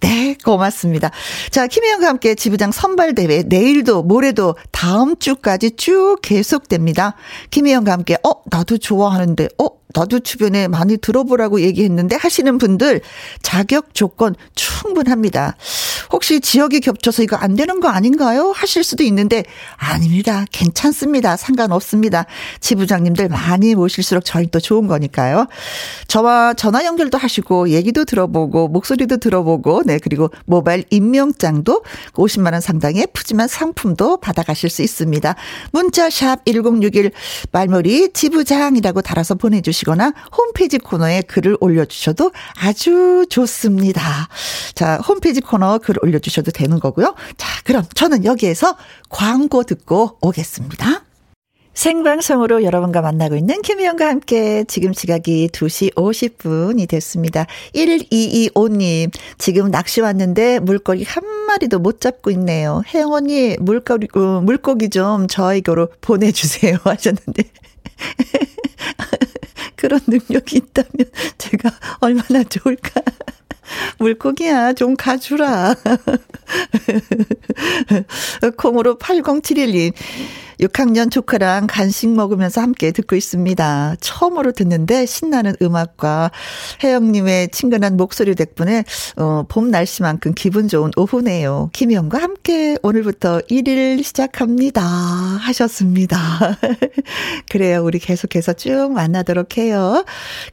[0.00, 1.10] 네, 고맙습니다.
[1.50, 7.14] 자, 김혜영과 함께 지부장 선발대회 내일도 모레도 다음 주까지 쭉 계속됩니다.
[7.50, 13.00] 김혜영과 함께, 어, 나도 좋아하는데, 어, 나도 주변에 많이 들어보라고 얘기했는데 하시는 분들
[13.42, 15.56] 자격 조건 충분합니다.
[16.10, 18.52] 혹시 지역이 겹쳐서 이거 안 되는 거 아닌가요?
[18.54, 19.44] 하실 수도 있는데
[19.76, 20.44] 아닙니다.
[20.50, 21.36] 괜찮습니다.
[21.36, 22.26] 상관없습니다.
[22.60, 25.46] 지부장님들 많이 모실수록 저희 또 좋은 거니까요.
[26.08, 33.06] 저와 전화 연결도 하시고 얘기도 들어보고 목소리도 들어보고 네 그리고 모바일 임명장도 50만 원 상당의
[33.12, 35.34] 푸짐한 상품도 받아가실 수 있습니다.
[35.72, 37.12] 문자샵 1061
[37.52, 44.28] 말머리 지부장이라고 달아서 보내주시고 주시거나 홈페이지 코너에 글을 올려주셔도 아주 좋습니다.
[44.74, 47.14] 자, 홈페이지 코너 글 올려주셔도 되는 거고요.
[47.36, 48.76] 자, 그럼 저는 여기에서
[49.10, 51.03] 광고 듣고 오겠습니다.
[51.74, 57.46] 생방송으로 여러분과 만나고 있는 김희영과 함께 지금 시각이 2시 50분이 됐습니다.
[57.74, 62.82] 1225님, 지금 낚시 왔는데 물고기 한 마리도 못 잡고 있네요.
[62.86, 67.42] 혜영 언니, 물고기, 어, 물고기 좀 저에게로 보내주세요 하셨는데.
[69.76, 73.02] 그런 능력이 있다면 제가 얼마나 좋을까.
[73.98, 75.74] 물고기야, 좀 가주라.
[78.56, 79.92] 콩으로 8071님.
[80.60, 83.96] 6학년 조카랑 간식 먹으면서 함께 듣고 있습니다.
[84.00, 86.30] 처음으로 듣는데 신나는 음악과
[86.82, 88.84] 혜영님의 친근한 목소리 덕분에
[89.16, 91.70] 어, 봄 날씨만큼 기분 좋은 오후네요.
[91.72, 94.82] 김영과 함께 오늘부터 1일 시작합니다.
[94.82, 96.18] 하셨습니다.
[97.50, 97.84] 그래요.
[97.84, 100.04] 우리 계속해서 쭉 만나도록 해요.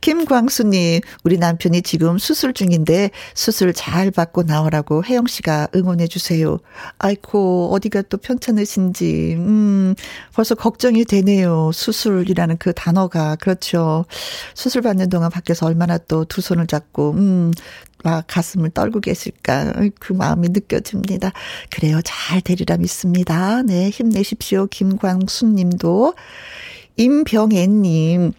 [0.02, 6.60] 김광수님, 우리 남편이 지금 수술 중인데 수술 잘 받고 나오라고 혜영 씨가 응원해 주세요.
[6.98, 9.91] 아이코, 어디가 또 편찮으신지, 음,
[10.34, 11.72] 벌써 걱정이 되네요.
[11.74, 13.36] 수술이라는 그 단어가.
[13.36, 14.06] 그렇죠.
[14.56, 17.52] 수술 받는 동안 밖에서 얼마나 또 두 손을 잡고, 음,
[18.04, 19.74] 막 가슴을 떨고 계실까.
[20.00, 21.32] 그 마음이 느껴집니다.
[21.70, 22.00] 그래요.
[22.04, 23.62] 잘 되리라 믿습니다.
[23.64, 23.90] 네.
[23.90, 24.68] 힘내십시오.
[24.68, 26.14] 김광수 님도.
[26.98, 28.34] 임병애님,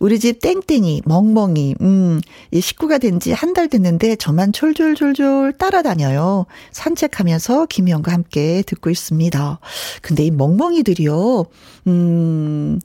[0.00, 2.20] 우리 집 땡땡이, 멍멍이, 음,
[2.52, 6.46] 이 식구가 된 지 한 달 됐는데 저만 졸졸졸졸 따라다녀요.
[6.70, 9.58] 산책하면서 김희영과 함께 듣고 있습니다.
[10.00, 11.46] 근데 이 멍멍이들이요,
[11.88, 12.78] 음,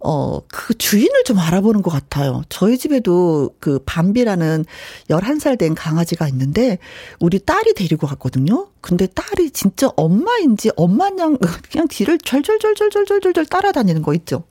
[0.00, 2.42] 어, 그 주인을 좀 알아보는 것 같아요.
[2.50, 4.66] 저희 집에도 그 밤비라는
[5.08, 6.76] 11살 된 강아지가 있는데
[7.18, 8.68] 우리 딸이 데리고 갔거든요.
[8.82, 11.38] 근데 딸이 진짜 엄마인지 엄마냥
[11.70, 14.44] 그냥 뒤를 절절절절절절절 따라다니는 거 있죠.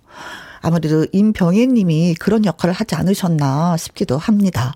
[0.67, 4.73] 아무래도 임병혜 님이 그런 역할을 하지 않으셨나 싶기도 합니다.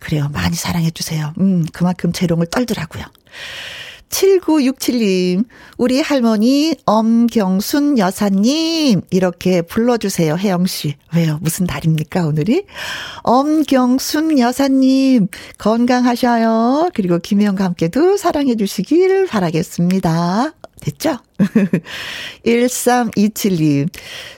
[0.00, 0.30] 그래요.
[0.32, 1.32] 많이 사랑해 주세요.
[1.38, 3.04] 음, 그만큼 재롱을 떨더라고요.
[4.08, 5.44] 7967님,
[5.76, 10.94] 우리 할머니 엄경순 여사님, 이렇게 불러주세요, 혜영씨.
[11.14, 11.38] 왜요?
[11.42, 12.64] 무슨 날입니까, 오늘이?
[13.24, 16.90] 엄경순 여사님, 건강하셔요.
[16.94, 20.54] 그리고 김혜영과 함께도 사랑해주시길 바라겠습니다.
[20.80, 21.18] 됐죠?
[22.44, 23.88] 1327님,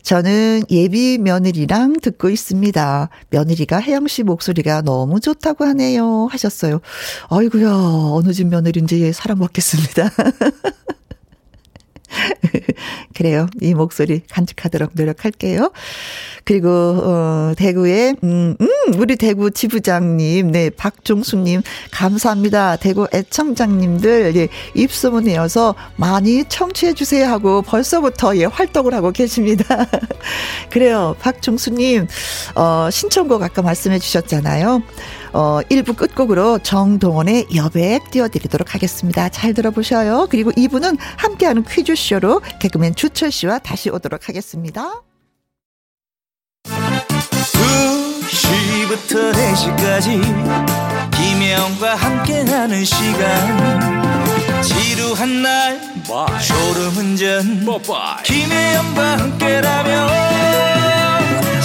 [0.03, 3.09] 저는 예비 며느리랑 듣고 있습니다.
[3.31, 6.27] 며느리가 혜영 씨 목소리가 너무 좋다고 하네요.
[6.31, 6.81] 하셨어요.
[7.29, 10.11] 아이구야 어느 집 며느리인지 사랑받겠습니다.
[13.14, 13.47] 그래요.
[13.61, 15.71] 이 목소리 간직하도록 노력할게요.
[16.44, 18.68] 그리고 어 대구에 음, 음
[18.99, 22.77] 우리 대구 지부장님, 네 박종수님 감사합니다.
[22.77, 29.87] 대구 애청장님들 예, 입소문 이어서 많이 청취해 주세요 하고 벌써부터 예 활동을 하고 계십니다.
[30.71, 32.07] 그래요, 박종수님
[32.55, 34.83] 어 신청곡 아까 말씀해 주셨잖아요.
[35.32, 39.28] 어 1부 끝곡으로 정동원의 여백 띄워드리도록 하겠습니다.
[39.28, 40.28] 잘 들어보셔요.
[40.30, 45.02] 그리고 2부는 함께하는 퀴즈쇼로 개그맨 주철 씨와 다시 오도록 하겠습니다.
[48.28, 50.20] 2시부터 4시까지
[51.16, 56.26] 김혜영과 함께하는 시간 지루한 날 Bye.
[56.42, 58.22] 졸음운전 Bye.
[58.24, 60.88] 김혜영과 함께라면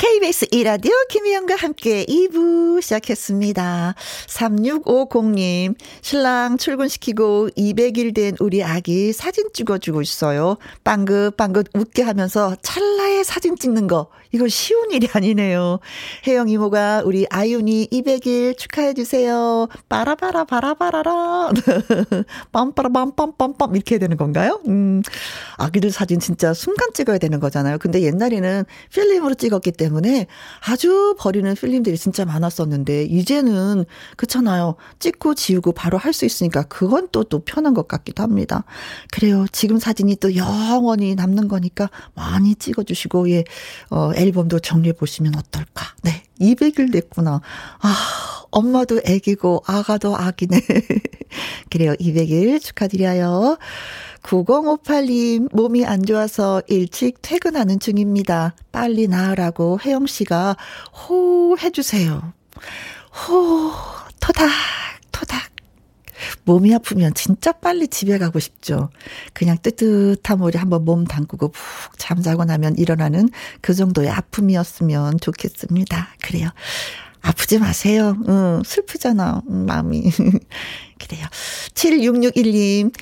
[0.00, 3.94] KBS 이라디오 김희영과 함께 2부 시작했습니다.
[4.28, 10.56] 3650님, 신랑 출근시키고 200일 된 우리 아기 사진 찍어주고 있어요.
[10.84, 14.08] 빵긋빵긋 웃게 하면서 찰나의 사진 찍는 거.
[14.32, 15.80] 이거 쉬운 일이 아니네요.
[16.26, 19.68] 혜영 이모가 우리 아윤이 200일 축하해주세요.
[19.88, 21.50] 빠라바라 바라바라라.
[22.52, 24.60] 빰빠라빰빰빰빰 이렇게 되는 건가요?
[24.68, 25.02] 음,
[25.56, 27.78] 아기들 사진 진짜 순간 찍어야 되는 거잖아요.
[27.78, 30.26] 근데 옛날에는 필름으로 찍었기 때문에
[30.68, 33.84] 아주 버리는 필름들이 진짜 많았었는데, 이제는,
[34.16, 34.76] 그렇잖아요.
[34.98, 38.64] 찍고 지우고 바로 할 수 있으니까 그건 또, 또 편한 것 같기도 합니다.
[39.12, 39.46] 그래요.
[39.52, 43.44] 지금 사진이 또 영원히 남는 거니까 많이 찍어주시고, 예,
[43.90, 45.86] 어, 앨범도 정리해 보시면 어떨까.
[46.02, 46.22] 네.
[46.40, 47.40] 200일 됐구나.
[47.80, 50.60] 아, 엄마도 애기고, 아가도 아기네.
[51.70, 51.94] 그래요.
[51.94, 53.58] 200일 축하드려요.
[54.22, 58.54] 9058님, 몸이 안 좋아서 일찍 퇴근하는 중입니다.
[58.72, 60.56] 빨리 나으라고 혜영 씨가
[60.94, 62.32] 호 해주세요.
[63.28, 63.72] 호,
[64.20, 64.50] 토닥,
[65.12, 65.49] 토닥.
[66.44, 68.90] 몸이 아프면 진짜 빨리 집에 가고 싶죠.
[69.32, 73.28] 그냥 뜨뜻한 물에 한번 몸 담그고 푹 잠자고 나면 일어나는
[73.60, 76.08] 그 정도의 아픔이었으면 좋겠습니다.
[76.22, 76.48] 그래요.
[77.22, 78.16] 아프지 마세요.
[78.28, 80.10] 응, 슬프잖아, 마음이.
[80.98, 81.26] 그래요.
[81.74, 82.92] 7661님.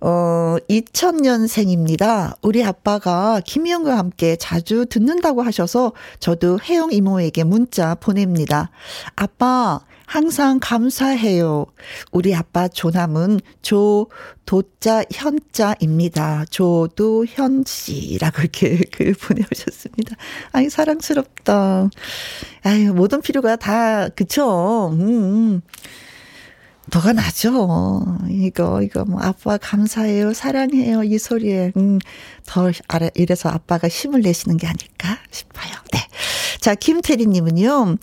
[0.00, 2.36] 어, 2000년생입니다.
[2.42, 8.70] 우리 아빠가 김희영과 함께 자주 듣는다고 하셔서 저도 혜영 이모에게 문자 보냅니다.
[9.16, 11.66] 아빠, 항상 감사해요.
[12.12, 14.08] 우리 아빠 조남은 조,
[14.46, 16.46] 도자, 현자입니다.
[16.48, 20.16] 조도현 씨라고 이렇게 글 보내오셨습니다.
[20.52, 21.90] 아이, 사랑스럽다.
[22.62, 24.88] 아유, 모든 필요가 다, 그쵸?
[24.94, 25.00] 음.
[25.00, 25.60] 음.
[26.90, 28.18] 너가 나죠.
[28.30, 30.32] 이거, 이거, 뭐, 아빠 감사해요.
[30.32, 31.04] 사랑해요.
[31.04, 31.72] 이 소리에.
[31.76, 31.98] 음,
[32.46, 35.74] 더, 아래, 이래서 아빠가 힘을 내시는 게 아닐까 싶어요.
[35.92, 36.00] 네.
[36.60, 37.96] 자, 김태리님은요,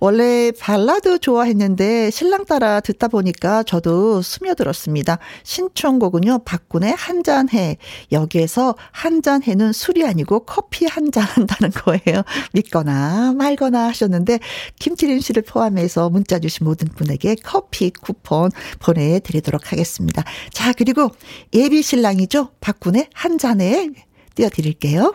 [0.00, 5.18] 원래 발라드 좋아했는데 신랑 따라 듣다 보니까 저도 스며들었습니다.
[5.42, 7.76] 신청곡은요, 박군의 한잔해.
[8.12, 12.22] 여기에서 한잔해는 술이 아니고 커피 한 잔 한다는 거예요.
[12.52, 14.38] 믿거나 말거나 하셨는데,
[14.78, 20.22] 김태린 씨를 포함해서 문자 주신 모든 분에게 커피 쿠폰 보내드리도록 하겠습니다.
[20.52, 21.08] 자, 그리고
[21.52, 22.50] 예비 신랑이죠.
[22.60, 23.88] 박군의 한 잔에
[24.36, 25.14] 띄워드릴게요.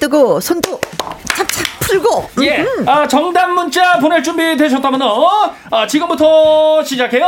[0.00, 0.80] 뜨고 손도
[1.36, 2.30] 착착 풀고.
[2.42, 2.64] 예.
[2.86, 5.30] 아, 정답 문자 보낼 준비 되셨다면, 어?
[5.70, 7.26] 아, 지금부터 시작해요.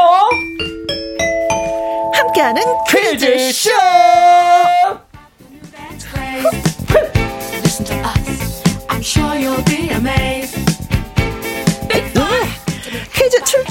[2.15, 3.71] 함께하는 퀴즈쇼!
[3.71, 4.62] Listen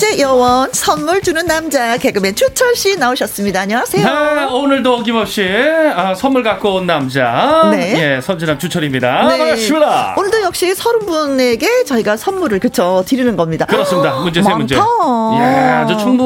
[0.02, 3.62] 출제 요원 선물 주는 남자 개그맨 주철 씨 나오셨습니다.
[3.62, 4.04] 안녕하세요.
[4.04, 5.48] 네, 오늘도 어김없이
[5.96, 7.70] 아, 선물 갖고 온 남자.
[7.72, 8.16] 네.
[8.16, 9.28] 예, 선진남 주철입니다.
[9.28, 9.38] 네.
[9.38, 10.16] 반갑습니다.
[10.18, 13.68] 오늘도 역시 서른 분에게 저희가 선물을 그쵸 드리는 겁니다.
[13.68, 14.16] 그렇습니다.
[14.16, 14.52] 문제 세.
[14.56, 14.76] 문제.
[14.76, 14.80] 예,
[15.40, 16.18] 아주 충분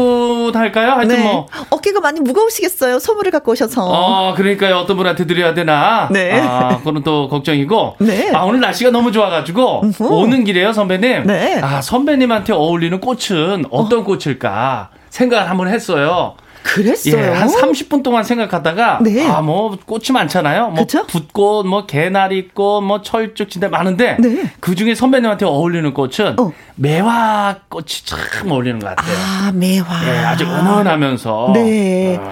[0.54, 0.92] 할까요?
[0.92, 1.24] 하여튼 네.
[1.24, 1.48] 뭐.
[1.70, 3.00] 어깨가 많이 무거우시겠어요.
[3.00, 3.86] 선물을 갖고 오셔서.
[3.86, 4.78] 어, 그러니까요.
[4.78, 6.08] 어떤 분한테 드려야 되나.
[6.12, 6.40] 네.
[6.40, 7.96] 아, 그건 또 걱정이고.
[8.00, 8.32] 네.
[8.34, 9.82] 아, 오늘 날씨가 너무 좋아가지고.
[9.84, 10.04] 음흠.
[10.04, 11.24] 오는 길에요, 선배님.
[11.26, 11.60] 네.
[11.62, 16.36] 아, 선배님한테 어울리는 꽃은 어떤 꽃일까 생각을 한번 했어요.
[16.66, 17.16] 그랬어요.
[17.16, 19.26] 예, 한 30분 동안 생각하다가 네.
[19.28, 20.70] 아, 뭐 꽃이 많잖아요.
[20.70, 21.06] 뭐 그쵸?
[21.06, 24.52] 붓꽃, 뭐 개나리꽃, 뭐 철쭉 진짜 많은데 네.
[24.60, 26.52] 그 중에 선배님한테 어울리는 꽃은 어.
[26.76, 29.16] 매화 꽃이 참 어울리는 것 같아요.
[29.16, 30.08] 아 매화.
[30.08, 32.18] 예, 아주 은은하면서 네.
[32.18, 32.32] 어,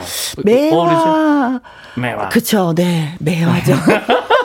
[0.73, 1.13] 어울리세요?
[1.13, 1.59] 매화.
[1.95, 2.29] 매화.
[2.29, 2.73] 그쵸.
[2.75, 3.15] 네.
[3.19, 3.73] 매화죠.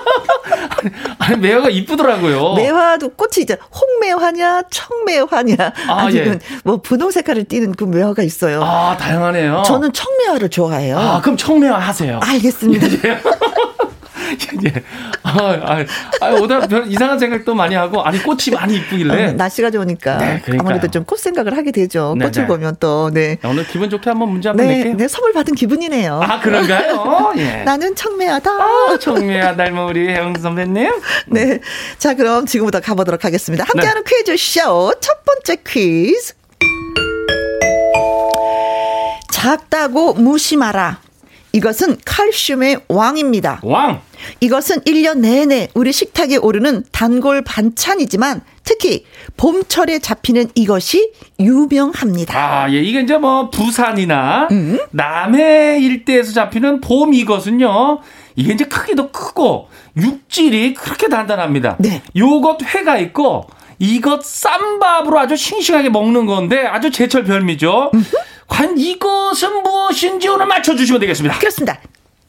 [1.19, 2.55] 아니 매화가 이쁘더라고요.
[2.55, 5.57] 매화도 꽃이 이제 홍매화냐, 청매화냐,
[5.89, 6.57] 아, 아, 니면 예.
[6.65, 8.63] 뭐 분홍 색깔을 띠는 그 매화가 있어요.
[8.63, 9.63] 아 다양하네요.
[9.67, 10.99] 저는 청매화를 좋아해요.
[10.99, 12.21] 아 그럼 청매화 하세요.
[12.23, 12.87] 알겠습니다.
[14.65, 14.73] 예.
[15.18, 15.85] 아, 아,
[16.21, 20.43] 아, 오다 별 이상한 생각도 많이 하고 아니 꽃이 많이 이쁘길래 어, 날씨가 좋으니까 네.
[20.59, 22.15] 아무래도 좀 꽃 생각을 하게 되죠.
[22.19, 22.47] 네, 꽃을 네.
[22.47, 23.39] 보면 또 네.
[23.45, 24.97] 오늘 기분 좋게 한번 문제 한번 네, 낼게요.
[24.97, 26.21] 네, 선물 받은 기분이네요.
[26.23, 27.33] 아 그런가요?
[27.39, 27.63] 예.
[27.65, 28.51] 나는 청매하다.
[28.51, 30.91] 아, 청매화 닮은 우리 혜영 선배님.
[31.29, 31.61] 네.
[31.99, 33.65] 자, 그럼 지금부터 가보도록 하겠습니다.
[33.65, 33.69] 네.
[33.73, 36.35] 함께하는 퀴즈 쇼 첫 번째 퀴즈.
[39.31, 40.99] 작다고 무심하라.
[41.53, 43.61] 이것은 칼슘의 왕입니다.
[43.63, 44.01] 왕.
[44.41, 49.05] 이것은 1년 내내 우리 식탁에 오르는 단골 반찬이지만 특히
[49.37, 52.39] 봄철에 잡히는 이것이 유명합니다.
[52.39, 54.79] 아, 예, 이게 이제 뭐 부산이나 음.
[54.91, 58.01] 남해 일대에서 잡히는 봄 이것은요.
[58.37, 61.77] 이게 이제 크기도 크고 육질이 그렇게 단단합니다.
[61.79, 62.03] 네.
[62.17, 67.91] 요것 회가 있고 이것 쌈밥으로 아주 싱싱하게 먹는 건데 아주 제철 별미죠.
[68.49, 71.39] 과연 이것은 무엇인지 오늘 맞춰주시면 되겠습니다.
[71.39, 71.81] 그렇습니다.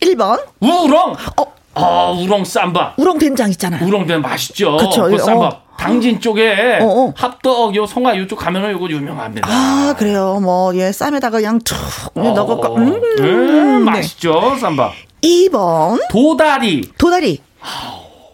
[0.02, 1.16] 1번 우렁.
[1.38, 1.59] 어.
[1.80, 2.94] 아, 우렁 쌈밥.
[2.98, 3.86] 우렁 된장 있잖아요.
[3.86, 4.78] 우렁면 맛있죠.
[4.78, 5.04] 그쵸.
[5.10, 5.54] 그 쌈밥.
[5.54, 5.70] 어.
[5.78, 7.14] 당진 쪽에 어, 어.
[7.16, 9.48] 합덕, 요 송화 이쪽 가면은 요거 유명합니다.
[9.50, 10.40] 아, 그래요.
[10.42, 11.78] 뭐, 예, 쌈에다가 툭
[12.16, 13.92] 어, 넣어갖고, 음, 음, 네.
[13.92, 14.92] 맛있죠, 쌈밥.
[15.24, 17.40] 2번, 도다리, 도다리.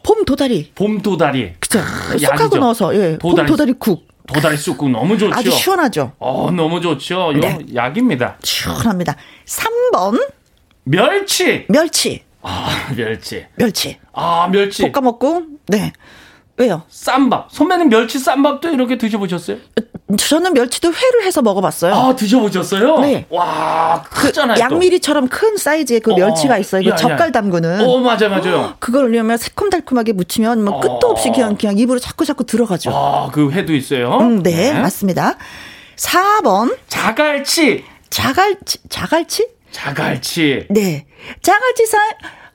[0.01, 0.71] 봄 도다리.
[0.73, 1.53] 봄 도다리.
[1.59, 1.79] 그쵸.
[1.81, 2.57] 크, 쑥하고.
[2.57, 3.17] 넣어서, 예.
[3.19, 3.47] 봄 도다리.
[3.47, 4.07] 도다리 국.
[4.27, 5.35] 도다리 쑥국 너무 좋죠.
[5.35, 6.13] 아주 시원하죠.
[6.17, 7.15] 어, 너무 좋죠.
[7.15, 7.59] 요 네.
[7.75, 8.37] 약입니다.
[8.41, 9.15] 시원합니다.
[9.45, 10.19] 3번,
[10.83, 11.65] 멸치.
[11.69, 12.23] 멸치.
[12.47, 13.45] 아, 멸치.
[13.55, 13.97] 멸치.
[14.13, 14.89] 아, 멸치.
[14.91, 15.91] 볶아 먹고, 네.
[16.57, 16.83] 왜요?
[16.87, 17.49] 쌈밥.
[17.51, 19.57] 선배님 멸치 쌈밥도 이렇게 드셔보셨어요?
[20.17, 21.93] 저는 멸치도 회를 해서 먹어봤어요.
[21.93, 22.99] 아, 드셔보셨어요?
[22.99, 23.25] 네.
[23.29, 24.55] 와, 그 크잖아요.
[24.55, 24.61] 또.
[24.61, 26.83] 양미리처럼 큰 사이즈의 그 어, 멸치가 있어요.
[26.83, 26.95] 그 야, 야.
[26.95, 27.81] 젓갈 담그는.
[27.81, 28.75] 어, 맞아요, 맞아요.
[28.79, 31.31] 그걸 올리면 새콤달콤하게 무치면 뭐 끝도 없이 어.
[31.33, 32.91] 그냥 그냥 입으로 자꾸 자꾸 들어가죠.
[32.93, 34.17] 아, 그 회도 있어요.
[34.19, 35.35] 음, 네, 맞습니다.
[35.97, 37.83] 4번 자갈치.
[38.09, 39.47] 자갈치 자갈치?
[39.79, 40.67] 자갈치.
[40.69, 41.05] 네.
[41.41, 41.97] 자갈치 사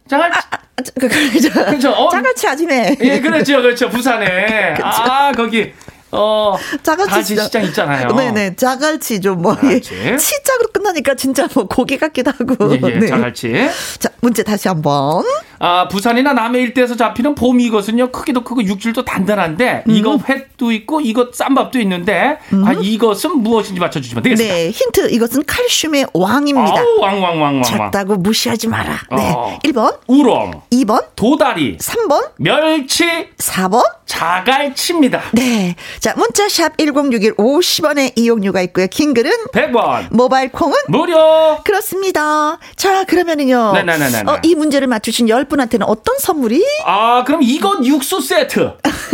[0.09, 0.39] 자갈치.
[0.51, 1.91] 아, 저, 그, 그, 저, 그죠?
[1.91, 2.09] 어.
[2.09, 3.89] 자갈치 아침에 예, 그렇죠, 그렇죠.
[3.91, 4.75] 부산에.
[4.83, 5.73] 아, 거기,
[6.13, 6.57] 어.
[6.83, 7.65] 자갈치 자갈치 시장.
[7.65, 8.13] 있잖아요.
[8.13, 10.17] 네네 자갈치 좀 뭐 자갈치.
[10.17, 12.57] 치짝으로 끝나니까 진짜 뭐 고기 같기도 하고.
[12.75, 13.07] 예, 예, 네.
[13.07, 13.53] 자갈치.
[13.99, 15.23] 자 문제 다시 한번.
[15.63, 19.93] 아, 부산이나 남해 일대에서 잡히는 봄 이 것은요, 크기도 크고 육질도 단단한데, 음.
[19.95, 24.55] 이거 횟도 있고, 이거 쌈밥도 있는데, 아, 이것은 무엇인지 맞춰주시면 되겠습니다.
[24.55, 25.11] 네, 힌트.
[25.11, 26.81] 이것은 칼슘의 왕입니다.
[26.81, 27.63] 아우, 왕왕왕왕왕.
[27.63, 28.99] 작다고 무시하지 마라.
[29.15, 29.33] 네.
[29.37, 29.59] 어.
[29.65, 33.05] 1번, 우렁, 2번, 도다리, 3번, 멸치,
[33.37, 33.83] 4번.
[34.07, 35.21] 자갈치입니다.
[35.33, 35.77] 네.
[36.01, 38.87] 자, 문자샵 1061 50원의 이용료가 있고요.
[38.91, 40.09] 긴 글은 100원.
[40.11, 41.59] 모바일 콩은 무료.
[41.65, 42.59] 그렇습니다.
[42.77, 43.73] 자, 그러면은요.
[43.75, 44.31] 네네네네네.
[44.31, 46.65] 어, 이 문제를 맞추신 10 분한테는 어떤 선물이?
[46.87, 48.61] 아, 그럼 이건 육수 세트.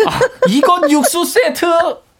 [0.07, 1.67] 아, 이건 육수 세트.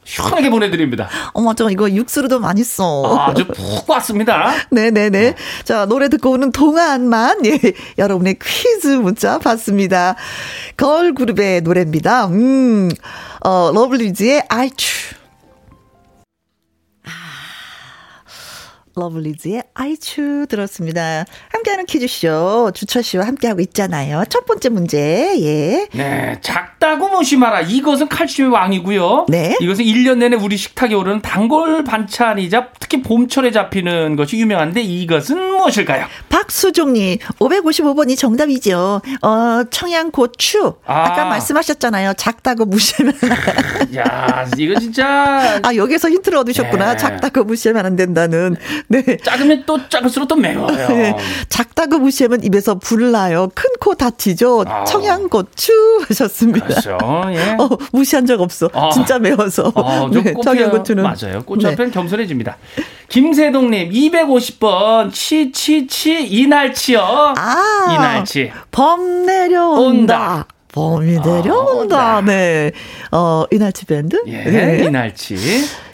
[0.07, 1.09] 시원하게 보내드립니다.
[1.33, 3.27] 어머, 저 이거 육수로도 많이 써.
[3.29, 4.53] 아주 푹 왔습니다.
[4.71, 5.35] 네네네.
[5.65, 7.59] 자, 노래 듣고 오는 동안만, 예,
[7.99, 10.15] 여러분의 퀴즈 문자 받습니다.
[10.77, 12.27] 걸그룹의 노래입니다.
[12.27, 12.89] 음,
[13.45, 15.16] 어, 러블리즈의 아츄.
[18.99, 21.27] 러블리즈의 아츄 들었습니다.
[21.51, 24.25] 함께하는 퀴즈쇼, 주철 씨와 함께하고 있잖아요.
[24.31, 25.87] 첫 번째 문제, 예.
[25.93, 27.61] 네, 작다고 무시마라.
[27.61, 29.27] 이것은 칼슘의 왕이고요.
[29.29, 29.55] 네.
[29.61, 36.07] 이것은 1년 내내 우리 식탁에 오르는 단골 반찬이자 특히 봄철에 잡히는 것이 유명한데 이것은 무엇일까요?
[36.31, 39.03] 박수종님, 555번이 정답이죠.
[39.21, 40.75] 어, 청양고추.
[40.87, 41.05] 아.
[41.07, 42.15] 아까 말씀하셨잖아요.
[42.17, 43.13] 작다고 무시하면.
[43.97, 46.93] 야, 이거 진짜 아, 여기서 힌트를 얻으셨구나.
[46.93, 46.97] 네.
[46.97, 48.57] 작다고 무시하면 안 된다는.
[48.89, 49.03] 네.
[49.23, 50.89] 작으면 또 작을수록 또 매워요.
[50.89, 51.17] 네.
[51.49, 53.49] 작다고 무시하면 입에서 불나요.
[53.55, 54.65] 큰 코 다치죠.
[54.67, 54.85] 아.
[54.85, 55.73] 청양고추
[56.09, 56.67] 하셨습니다.
[56.67, 56.99] 그렇죠.
[57.31, 57.55] 예.
[57.61, 58.69] 어, 무시한 적 없어.
[58.73, 58.91] 아.
[58.91, 59.71] 진짜 매워서.
[59.75, 61.03] 어, 좀 네, 청양고추는.
[61.05, 61.43] 맞아요.
[61.45, 61.69] 꽃 네.
[61.73, 62.57] 앞엔 겸손해집니다.
[63.09, 67.01] 김세동님 250번 치치치 이날치요.
[67.37, 67.95] 아.
[67.95, 68.51] 이날치.
[68.73, 69.77] 범 내려온다.
[69.81, 70.47] 온다.
[70.73, 72.17] 범이 내려온다.
[72.17, 72.21] 온다.
[72.23, 72.73] 네.
[73.13, 74.21] 어, 이날치 밴드?
[74.27, 74.85] 예, 네.
[74.85, 75.37] 이날치.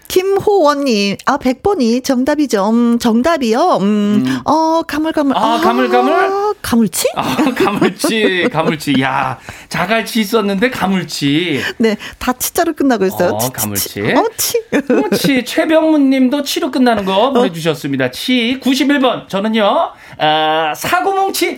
[0.09, 2.68] 김호원님, 아, 100번이 정답이죠.
[2.68, 3.78] 음, 정답이요.
[3.80, 5.36] 음, 어, 가물가물.
[5.36, 6.12] 아, 가물가물?
[6.12, 7.09] 아, 가물치?
[7.16, 8.94] 아, 가물치, 가물치.
[9.00, 9.38] 야,
[9.68, 11.62] 자갈치 있었는데 가물치.
[11.78, 13.30] 네, 다 치자로 끝나고 있어요.
[13.30, 13.88] 어, 치, 치, 가물치.
[13.88, 14.00] 치.
[14.00, 15.18] 어, 치.
[15.18, 18.11] 치, 최병문 님도 치로 끝나는 거 보내주셨습니다.
[18.11, 19.28] 치, 91번.
[19.28, 21.57] 저는요, 아, 사고뭉치.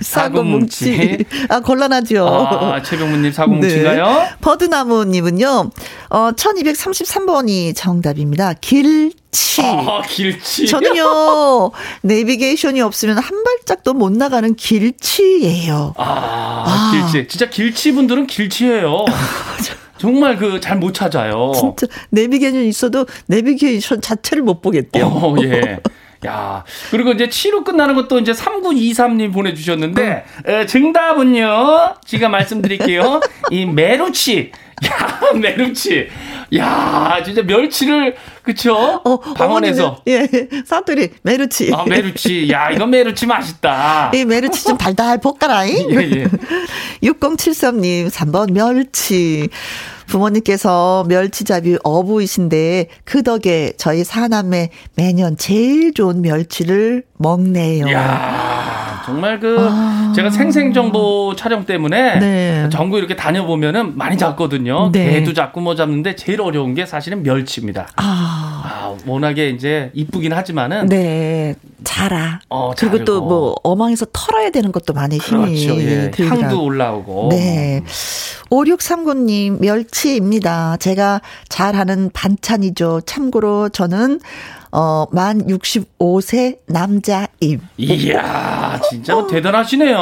[0.00, 1.24] 사고뭉치.
[1.48, 2.26] 아, 곤란하죠.
[2.26, 4.06] 아, 최병문 님 사고뭉치인가요?
[4.06, 4.28] 네.
[4.40, 5.70] 버드나무 님은요,
[6.10, 8.54] 어, 1233번 이 정답입니다.
[8.54, 9.62] 길치.
[9.62, 10.66] 아, 길치.
[10.66, 11.70] 저는요,
[12.02, 15.94] 내비게이션이 없으면 한 발짝도 못 나가는 길치예요.
[15.96, 16.90] 아, 아.
[17.10, 17.28] 길치.
[17.28, 19.04] 진짜 길치 분들은 길치예요.
[19.98, 21.52] 정말 그 잘 못 찾아요.
[21.56, 25.06] 진짜 내비게이션 있어도 내비게이션 자체를 못 보겠대요.
[25.06, 25.80] 어, 예.
[26.26, 33.20] 야, 그리고 이제 치로 끝나는 것도 이제 3923님 보내주셨는데, 에, 정답은요, 제가 말씀드릴게요.
[33.50, 34.50] 이 메루치.
[34.86, 36.08] 야, 메루치.
[36.56, 39.00] 야, 진짜 멸치를, 그쵸?
[39.04, 40.02] 어, 방언에서.
[40.08, 40.26] 예,
[40.66, 41.70] 사투리 메르치.
[41.74, 42.50] 아, 메루치.
[42.50, 44.10] 야, 이거 메루치 맛있다.
[44.14, 45.90] 이 메르치 좀 달달 볶아라잉.
[45.92, 46.26] 예, 예.
[47.02, 49.48] 6073님, 3번 멸치.
[50.08, 57.90] 부모님께서 멸치잡이 어부이신데 그 덕에 저희 사남매 매년 제일 좋은 멸치를 먹네요.
[57.92, 58.57] 야
[59.08, 60.12] 정말 그 아.
[60.14, 62.68] 제가 생생 정보 촬영 때문에 네.
[62.70, 64.90] 전국 이렇게 다녀보면은 많이 잡거든요.
[64.92, 65.12] 네.
[65.12, 67.88] 개도 잡고 뭐 잡는데 제일 어려운 게 사실은 멸치입니다.
[67.96, 71.54] 아, 아, 워낙에 이제 이쁘긴 하지만은 네.
[71.84, 72.40] 자라.
[72.48, 73.18] 어, 그리고 또.
[73.28, 75.82] 뭐 어망에서 털어야 되는 것도 많이 힘이 그렇죠.
[75.82, 76.10] 예.
[76.10, 76.40] 들더라.
[76.42, 77.28] 향도 올라오고.
[77.30, 77.82] 네.
[78.50, 80.76] 5639님, 멸치입니다.
[80.78, 83.02] 제가 잘하는 반찬이죠.
[83.04, 84.20] 참고로 저는,
[84.72, 87.60] 어, 만 65세 남자임.
[87.78, 89.98] 이야, 진짜 뭐 대단하시네요.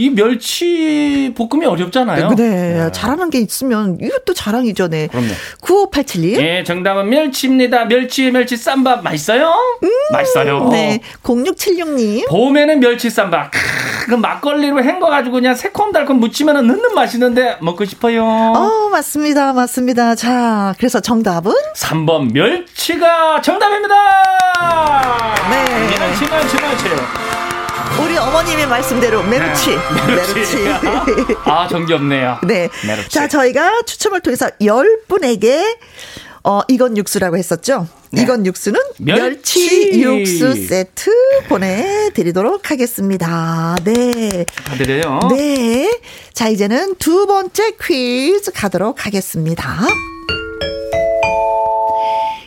[0.00, 2.30] 이 멸치 볶음이 어렵잖아요.
[2.36, 5.08] 네, 잘하는 게 있으면 이것도 자랑이죠, 네.
[5.08, 5.28] 그럼요.
[5.60, 6.40] 9587님.
[6.40, 7.86] 예, 정답은 멸치입니다.
[7.86, 9.52] 멸치, 멸치 쌈밥 맛있어요?
[10.12, 10.68] 맛있어요.
[10.70, 12.28] 네, 0676님.
[12.28, 13.50] 봄에는 멸치 쌈밥.
[13.50, 13.58] 크,
[14.10, 18.24] 그 막걸리로 헹궈가지고 그냥 새콤달콤 무치면 넣는 맛있는데 먹고 싶어요.
[18.24, 20.14] 어, 맞습니다, 맞습니다.
[20.14, 21.52] 자, 그래서 정답은?
[21.74, 23.94] 3번 멸치가 정답입니다.
[25.50, 25.98] 네.
[25.98, 27.47] 멸치, 멸치, 멸치.
[28.02, 29.70] 우리 어머님의 말씀대로 메르치.
[30.06, 30.56] 메르치.
[31.44, 32.38] 아, 정기 없네요.
[32.46, 32.68] 네.
[32.86, 33.08] 메르치.
[33.10, 35.76] 자, 저희가 추첨을 통해서 10분에게
[36.44, 37.86] 어, 이건 육수라고 했었죠?
[38.12, 39.68] 이건 육수는 멸치,
[40.00, 40.02] 멸치.
[40.02, 41.10] 육수 세트
[41.48, 43.76] 보내드리도록 하겠습니다.
[43.84, 44.44] 네.
[44.44, 45.20] 축하드려요.
[45.30, 46.00] 네.
[46.32, 49.78] 자, 이제는 두 번째 퀴즈 가도록 하겠습니다.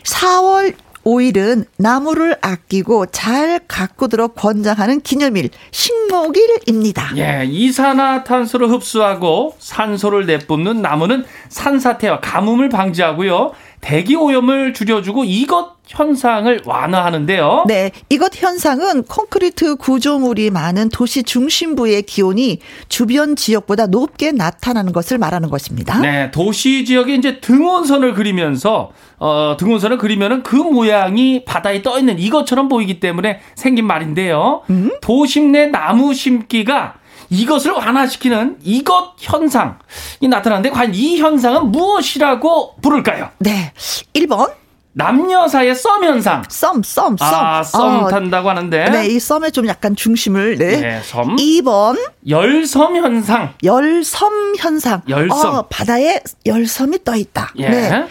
[0.04, 0.74] 4월
[1.04, 7.16] 5일은 나무를 아끼고 잘 가꾸도록 권장하는 기념일, 식목일입니다.
[7.16, 13.52] 예, 이산화탄소를 흡수하고 산소를 내뿜는 나무는 산사태와 가뭄을 방지하고요.
[13.82, 17.64] 대기 오염을 줄여주고 이것 현상을 완화하는데요.
[17.66, 25.50] 네, 이것 현상은 콘크리트 구조물이 많은 도시 중심부의 기온이 주변 지역보다 높게 나타나는 것을 말하는
[25.50, 25.98] 것입니다.
[25.98, 32.68] 네, 도시 지역에 이제 등원선을 그리면서 어, 등원선을 그리면은 그 모양이 바다에 떠 있는 이것처럼
[32.68, 34.62] 보이기 때문에 생긴 말인데요.
[35.00, 36.94] 도심 내 나무 심기가
[37.32, 43.30] 이것을 완화시키는 이것 현상이 나타나는데 과연 이 현상은 무엇이라고 부를까요?
[43.38, 43.72] 네,
[44.12, 44.52] 1번
[44.94, 46.42] 남녀 사이의 썸 현상.
[46.50, 47.26] 썸, 썸, 썸.
[47.34, 48.90] 아, 썸 어, 탄다고 하는데.
[48.90, 50.80] 네, 이 썸에 좀 약간 중심을 네.
[50.80, 51.36] 네, 섬.
[51.36, 53.54] 2번 열섬 현상.
[53.64, 55.00] 열섬 현상.
[55.08, 55.54] 열섬.
[55.54, 57.54] 어, 바다에 열섬이 떠 있다.
[57.56, 57.68] 예.
[57.70, 58.06] 네.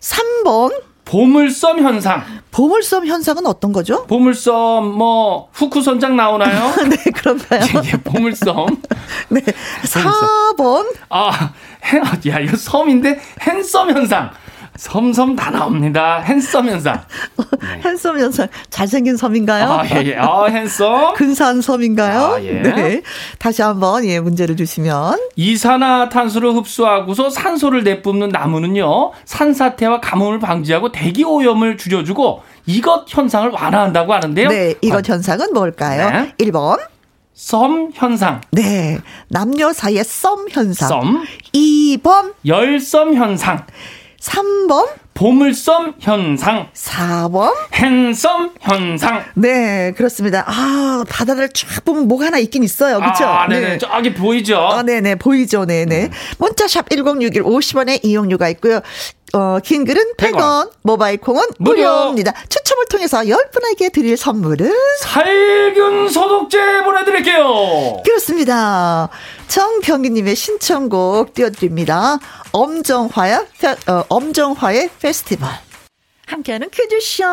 [0.00, 0.72] 3번
[1.10, 2.22] 보물섬 현상.
[2.52, 4.06] 보물섬 현상은 어떤 거죠?
[4.06, 6.72] 보물섬 뭐 후쿠 선장 나오나요?
[6.88, 7.62] 네, 그런가요?
[7.84, 8.80] 예, 보물섬.
[9.30, 9.40] 네.
[9.82, 11.52] 4번 아,
[11.84, 14.30] 해, 야, 이거 섬인데 핸섬 현상.
[14.80, 16.20] 섬섬 다 나옵니다.
[16.20, 17.02] 핸섬 현상.
[17.84, 19.64] 핸섬 현상 잘생긴 섬인가요?
[19.66, 20.16] 아, 예, 예.
[20.16, 21.12] 아, 핸섬.
[21.12, 22.18] 근사한 섬인가요?
[22.18, 22.62] 아, 예.
[22.62, 23.02] 네.
[23.38, 31.76] 다시 한번 예 문제를 주시면 이산화탄소를 흡수하고서 산소를 내뿜는 나무는요, 산사태와 가뭄을 방지하고 대기 오염을
[31.76, 34.48] 줄여주고 이것 현상을 완화한다고 하는데요.
[34.48, 36.10] 네, 이것 아, 현상은 뭘까요?
[36.38, 36.46] 네.
[36.46, 36.78] 1번
[37.34, 38.98] 섬 현상, 네.
[39.28, 40.88] 남녀 사이의 썸 현상.
[40.88, 41.22] 썸,
[41.52, 43.66] 2번, 열섬 현상,
[44.20, 47.54] 3번, 보물섬 현상, 4번.
[47.72, 49.24] 핸섬 현상.
[49.34, 50.44] 네, 그렇습니다.
[50.46, 52.98] 아, 바다를 쫙 보면 뭐가 하나 있긴 있어요.
[52.98, 53.24] 그렇죠?
[53.24, 53.78] 아, 네네.
[53.78, 54.58] 저기 보이죠?
[54.58, 55.14] 아, 네네.
[55.16, 55.64] 보이죠.
[55.64, 56.10] 네네.
[56.38, 58.80] 문자샵 1061 50원의 이용료가 있고요.
[59.32, 60.70] 어, 긴 글은 100원, 100원.
[60.82, 61.76] 모바일 콩은 무료.
[61.76, 62.32] 무료 입니다.
[62.48, 68.02] 추첨을 통해서 10분에게 드릴 선물은 살균 소독제 보내드릴게요.
[68.04, 69.08] 그렇습니다.
[69.48, 72.18] 정경기님의 신청곡 띄워드립니다.
[72.52, 75.48] 엄정화의, 페- 어, 엄정화의 페스티벌.
[76.26, 77.24] 함께하는 퀴즈쇼.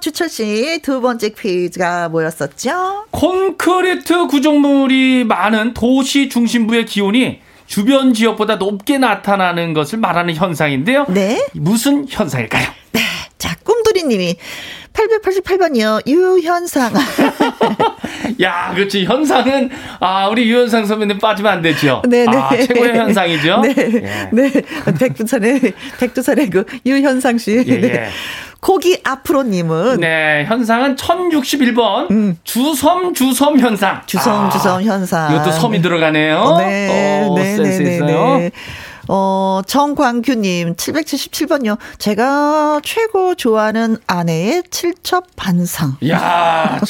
[0.00, 3.04] 주철 씨 두 번째 퀴즈가 뭐였었죠?
[3.10, 11.06] 콘크리트 구조물이 많은 도시 중심부의 기온이 주변 지역보다 높게 나타나는 것을 말하는 현상인데요.
[11.08, 11.46] 네.
[11.54, 12.68] 무슨 현상일까요?
[12.92, 13.00] 네.
[13.38, 14.36] 자, 꿈돌이님이
[14.92, 16.06] 888번이요.
[16.06, 16.92] 유현상.
[18.40, 19.04] 야, 그렇지.
[19.04, 22.02] 현상은, 아, 우리 유현상 선배님 빠지면 안 되죠.
[22.08, 22.36] 네네.
[22.36, 23.60] 아, 최고의 현상이죠.
[23.60, 23.74] 네.
[23.76, 24.30] 예.
[24.32, 24.52] 네.
[24.98, 25.60] 백두산의,
[25.98, 27.62] 백두산의 그 유현상 씨.
[27.66, 28.08] 예, 예.
[28.60, 32.36] 고기 앞으로님은 네, 현상은 1061번.
[32.44, 33.96] 주섬, 주섬 현상.
[33.96, 34.00] 음.
[34.06, 35.34] 주섬, 아, 주섬 현상.
[35.34, 36.56] 이것도 섬이 들어가네요.
[36.58, 38.00] 네, 어, 네, 네, 네.
[38.00, 38.50] 네.
[39.08, 41.78] 어, 정광규님, 777번요.
[41.98, 45.96] 제가 최고 좋아하는 아내의 칠첩 반상.
[46.08, 46.80] 야,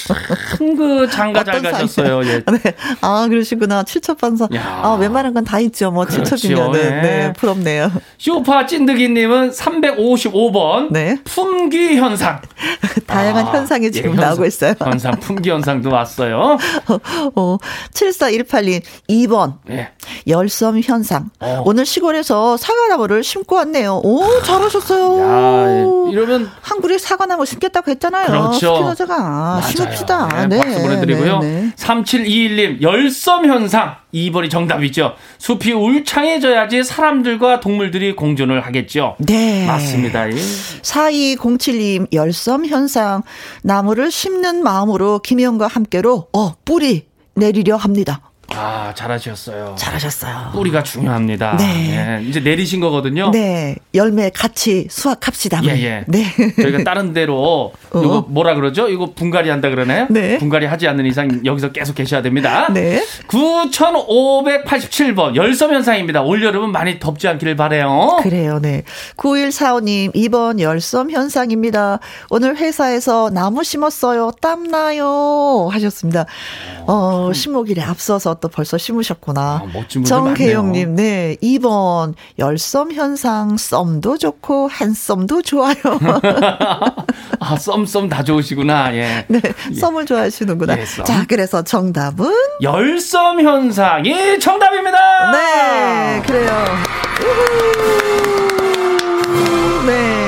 [0.57, 2.25] 참그 장가 잘 가셨어요.
[2.27, 2.43] 예.
[2.51, 2.75] 네.
[3.01, 3.83] 아, 그러시구나.
[3.83, 4.49] 칠첩 반상.
[4.55, 4.81] 야.
[4.83, 5.91] 아, 웬만한 건 다 있죠.
[5.91, 6.37] 뭐, 그렇죠.
[6.37, 6.81] 칠첩이면은.
[6.81, 6.91] 예.
[7.03, 7.91] 네, 부럽네요.
[8.19, 10.89] 쇼파 찐득이님은 355번.
[10.91, 11.17] 네.
[11.25, 12.41] 품귀 현상.
[13.07, 14.75] 다양한 아, 현상이 지금 예, 현상, 나오고 있어요.
[14.79, 16.57] 현상, 품귀 현상도 왔어요.
[17.37, 17.59] 어,
[17.93, 19.59] 7418님, 2번.
[19.71, 19.91] 예.
[20.27, 21.31] 열섬 현상.
[21.41, 21.63] 어.
[21.65, 24.01] 오늘 시골 에서 사과나무를 심고 왔네요.
[24.05, 25.21] 오, 잘하셨어요.
[25.21, 28.27] 야, 이러면 한국에 사과나무 심겠다고 했잖아요.
[28.27, 28.75] 그렇죠.
[28.77, 29.63] 스피노자가 맞아요.
[29.63, 30.29] 심읍시다.
[30.29, 30.59] 네, 네.
[30.59, 31.39] 박수 보내드리고요.
[31.41, 31.73] 네, 네.
[31.77, 33.97] 3721님, 열섬 현상.
[34.15, 35.13] 2번이 정답이죠.
[35.39, 39.17] 숲이 울창해져야지 사람들과 동물들이 공존을 하겠죠.
[39.19, 39.67] 네.
[39.67, 40.31] 맞습니다.
[40.31, 40.35] 예.
[40.35, 43.23] 4207님, 열섬 현상.
[43.63, 48.21] 나무를 심는 마음으로 김희영과 함께로, 어, 뿌리 내리려 합니다.
[48.57, 49.75] 아, 잘하셨어요.
[49.79, 50.51] 잘하셨어요.
[50.53, 51.57] 뿌리가 중요합니다.
[51.59, 52.21] 네.
[52.21, 53.31] 예, 이제 내리신 거거든요.
[53.31, 53.77] 네.
[53.95, 55.61] 열매 같이 수확합시다.
[55.65, 56.05] 예, 예.
[56.07, 56.25] 네.
[56.61, 58.01] 저희가 다른 데로 어.
[58.03, 58.89] 이거 뭐라 그러죠?
[58.89, 60.07] 이거 분갈이 한다 그러나요?
[60.11, 60.39] 네.
[60.39, 62.69] 분갈이 하지 않는 이상 여기서 계속 계셔야 됩니다.
[62.73, 63.03] 네.
[63.29, 66.23] 9587번 열섬 현상입니다.
[66.23, 68.19] 올 여름은 많이 덥지 않기를 바래요.
[68.23, 68.83] 그래요, 네.
[69.17, 71.99] 9145님, 2번 열섬 현상입니다.
[72.31, 74.31] 오늘 회사에서 나무 심었어요.
[74.41, 75.69] 땀 나요.
[75.71, 76.25] 하셨습니다.
[76.87, 79.41] 어, 심목일에 앞서서 또 벌써 심으셨구나.
[79.41, 81.37] 아, 멋진 분들 정계용님, 네.
[81.43, 85.75] 2번 열섬 현상, 썸도 좋고, 한썸도 좋아요.
[87.41, 88.95] 아, 썸 썸 다 좋으시구나.
[88.95, 89.25] 예.
[89.29, 89.41] 네.
[89.79, 90.79] 썸을 좋아하시는구나.
[90.79, 91.05] 예, 썸.
[91.05, 92.31] 자, 그래서 정답은?
[92.63, 94.99] 열섬 현상이 정답입니다.
[95.33, 96.65] 네, 그래요.
[97.23, 97.87] 우후.
[99.87, 100.26] 네.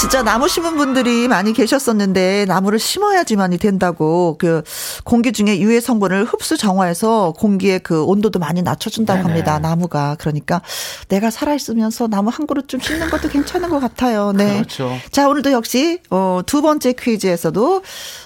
[0.00, 4.62] 진짜 나무 심은 분들이 많이 계셨었는데 나무를 심어야지만이 된다고 그
[5.04, 9.28] 공기 중에 유해 성분을 흡수 정화해서 공기의 그 온도도 많이 낮춰준다고 네네.
[9.28, 9.58] 합니다.
[9.58, 10.62] 나무가 그러니까
[11.08, 14.32] 내가 살아 있으면서 나무 한 그루 좀 심는 것도 괜찮은 것 같아요.
[14.32, 14.54] 네.
[14.54, 14.96] 그렇죠.
[15.10, 17.82] 자 오늘도 역시 어, 두 번째 퀴즈에서도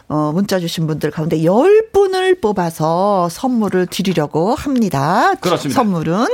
[0.09, 5.35] 어, 문자 주신 분들 가운데 10분을 뽑아서 선물을 드리려고 합니다.
[5.41, 5.81] 그렇습니다.
[5.81, 6.29] 선물은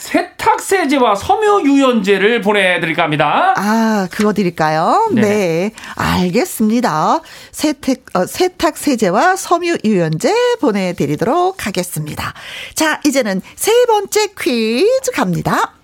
[0.00, 3.54] 세탁세제와 섬유유연제를 보내드릴까 합니다.
[3.56, 5.08] 아, 그거 드릴까요?
[5.12, 5.20] 네.
[5.22, 5.70] 네.
[5.94, 7.20] 알겠습니다.
[7.50, 12.34] 세탁, 어, 세탁세제와 섬유유연제 보내드리도록 하겠습니다.
[12.74, 15.74] 자, 이제는 세 번째 퀴즈 갑니다.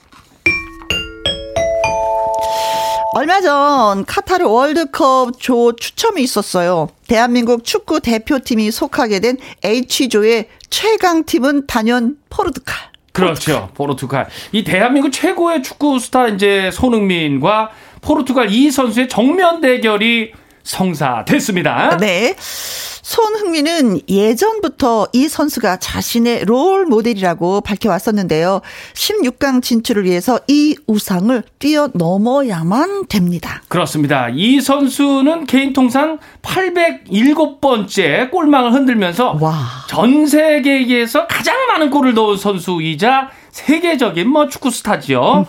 [3.15, 6.91] 얼마 전 카타르 월드컵 조 추첨이 있었어요.
[7.07, 12.77] 대한민국 축구 대표팀이 속하게 된 H조의 최강팀은 단연 포르투갈.
[13.19, 13.69] 그렇죠.
[13.75, 14.29] 포르투갈.
[14.53, 20.33] 이 대한민국 최고의 축구 스타 이제 손흥민과 포르투갈 이 선수의 정면 대결이
[20.69, 21.97] 성사됐습니다.
[21.97, 22.35] 네.
[22.39, 28.61] 손흥민은 예전부터 이 선수가 자신의 롤 모델이라고 밝혀왔었는데요.
[28.93, 33.63] 16강 진출을 위해서 이 우상을 뛰어넘어야만 됩니다.
[33.69, 34.29] 그렇습니다.
[34.29, 39.57] 이 선수는 개인 통산 807번째 골망을 흔들면서 와.
[39.89, 45.47] 전 세계에서 가장 많은 골을 넣은 선수이자 세계적인 뭐 축구 스타지요.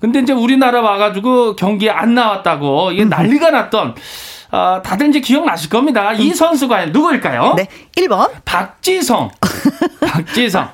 [0.00, 3.96] 근데 이제 우리나라 와가지고 경기에 안 나왔다고 이게 난리가 났던
[4.52, 6.12] 아, 다들 이제 기억나실 겁니다.
[6.12, 7.54] 이 선수가 누구일까요?
[7.56, 7.68] 네.
[7.96, 8.30] 1번.
[8.44, 9.30] 박지성.
[10.00, 10.68] 박지성.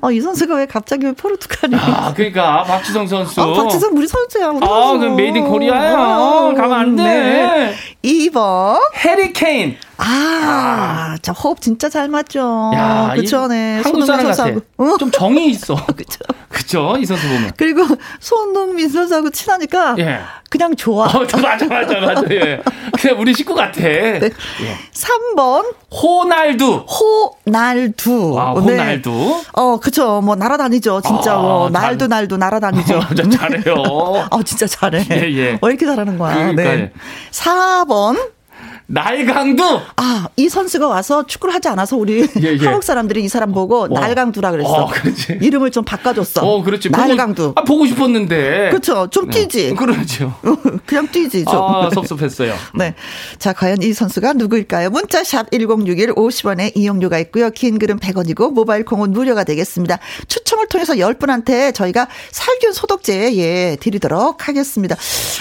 [0.00, 1.76] 어, 이 선수가 왜 갑자기 왜 포르투갈이?
[1.76, 3.40] 아, 그러니까 박지성 선수.
[3.40, 4.48] 어, 박지성 우리 선수야.
[4.48, 4.98] 우리 아, 선수.
[5.00, 5.96] 그 made in Korea예요.
[5.96, 7.02] 어, 가면 안 돼.
[7.04, 7.74] 네.
[8.02, 8.80] 2번.
[9.04, 9.76] 해리 케인.
[9.96, 12.72] 아, 저 호흡 진짜 잘 맞죠.
[12.74, 13.80] 야, 그쵸, 이 네.
[13.82, 14.34] 한국 사람 같아.
[14.34, 14.60] 선수하고.
[14.78, 14.96] 어?
[14.98, 15.76] 좀 정이 있어.
[15.96, 16.18] 그쵸.
[16.48, 16.96] 그쵸?
[16.98, 17.52] 이 선수 보면.
[17.56, 17.84] 그리고
[18.20, 20.20] 손흥민 선수하고 친하니까 예.
[20.50, 21.06] 그냥 좋아.
[21.06, 22.22] 어, 맞아, 맞아, 맞아.
[22.30, 22.60] 예.
[23.04, 23.80] 그냥 우리 식구 같아.
[23.82, 24.18] 네.
[24.22, 24.30] 예.
[24.94, 26.86] 3번 호날두.
[27.46, 28.36] 호날두.
[28.40, 28.60] 아, 네.
[28.78, 29.42] 호날두.
[29.52, 30.22] 어, 그쵸.
[30.22, 31.02] 뭐 날아다니죠.
[31.02, 32.94] 진짜 아, 뭐 잘- 날도 날도 날아다니죠.
[33.10, 33.74] 맞아, 잘해요.
[34.30, 35.06] 어, 진짜 잘해.
[35.10, 35.58] 예, 예.
[35.60, 36.34] 왜 이렇게 잘하는 거야?
[36.34, 36.76] 그러니까요.
[36.76, 36.92] 네.
[37.30, 38.32] 4번.
[38.86, 39.80] 날강두.
[39.96, 42.64] 아, 이 선수가 와서 축구를 하지 않아서 우리 예, 예.
[42.64, 44.68] 한국 사람들이 이 사람 보고 날강두라 그랬어.
[44.70, 45.38] 어, 그렇지.
[45.40, 46.42] 이름을 좀 바꿔줬어.
[46.46, 46.90] 어, 그렇지.
[46.90, 47.54] 날강두.
[47.54, 48.70] 보고, 아, 보고 싶었는데.
[48.70, 49.08] 그쵸.
[49.10, 49.74] 좀 뛰지.
[49.74, 50.34] 그렇죠.
[50.86, 51.54] 그냥 뛰지, 좀.
[51.54, 52.54] 아, 섭섭했어요.
[52.78, 52.94] 네.
[53.38, 54.90] 자, 과연 이 선수가 누구일까요?
[54.90, 57.50] 문자샵 1061 50원에 이용료가 있고요.
[57.50, 59.98] 긴 글은 100원이고 모바일 콩은 무료가 되겠습니다.
[60.28, 64.96] 추첨을 통해서 10분한테 저희가 살균 소독제 예, 드리도록 하겠습니다.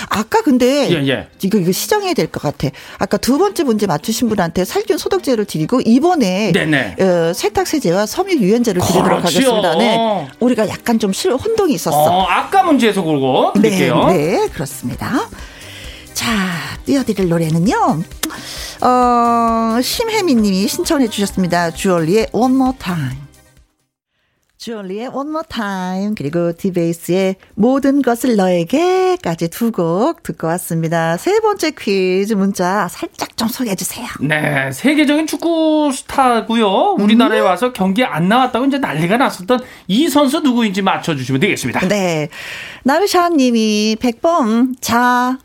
[0.10, 1.28] 아까 근데 예, 예.
[1.42, 2.70] 이거 이거 시정해야 될 것 같아.
[3.00, 6.96] 아까 두 번째 문제 맞추신 분한테 살균 소독제를 드리고 이번에 네네.
[7.00, 9.52] 어, 세탁 세제와 섬유 유연제를 드리도록 그렇지요.
[9.54, 9.76] 하겠습니다.
[9.78, 10.28] 네.
[10.40, 11.98] 우리가 약간 좀 실, 혼동이 있었어.
[11.98, 14.06] 어, 아까 문제에서 그러고 드릴게요.
[14.08, 15.28] 네, 네, 그렇습니다.
[16.14, 16.28] 자,
[16.86, 18.04] 띄워드릴 노래는요.
[18.82, 21.72] 어, 심혜미 님이 신청해 주셨습니다.
[21.72, 23.23] 주얼리의 One More Time.
[24.68, 31.18] 주얼리의 One More Time 그리고 디베이스의 모든 것을 너에게까지 두 곡 듣고 왔습니다.
[31.18, 34.06] 세 번째 퀴즈 문자 살짝 좀 소개해 주세요.
[34.22, 36.96] 네, 세계적인 축구 스타고요.
[37.00, 37.46] 우리나라에 음.
[37.46, 41.88] 와서 경기에 안 나왔다고 이제 난리가 났었던 이 선수 누구인지 맞춰 주시면 되겠습니다.
[41.90, 42.30] 네.
[42.84, 45.40] 나르샤 님이 100번 자,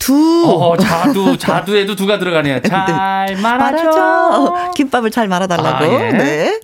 [0.00, 0.44] 두.
[0.46, 2.60] 어, 자두, 자두에도 두가 들어가네요.
[2.66, 3.84] 잘 말하죠.
[3.84, 4.72] 말하죠.
[4.74, 5.84] 김밥을 잘 말아달라고.
[5.84, 6.10] 아, 예.
[6.10, 6.60] 네.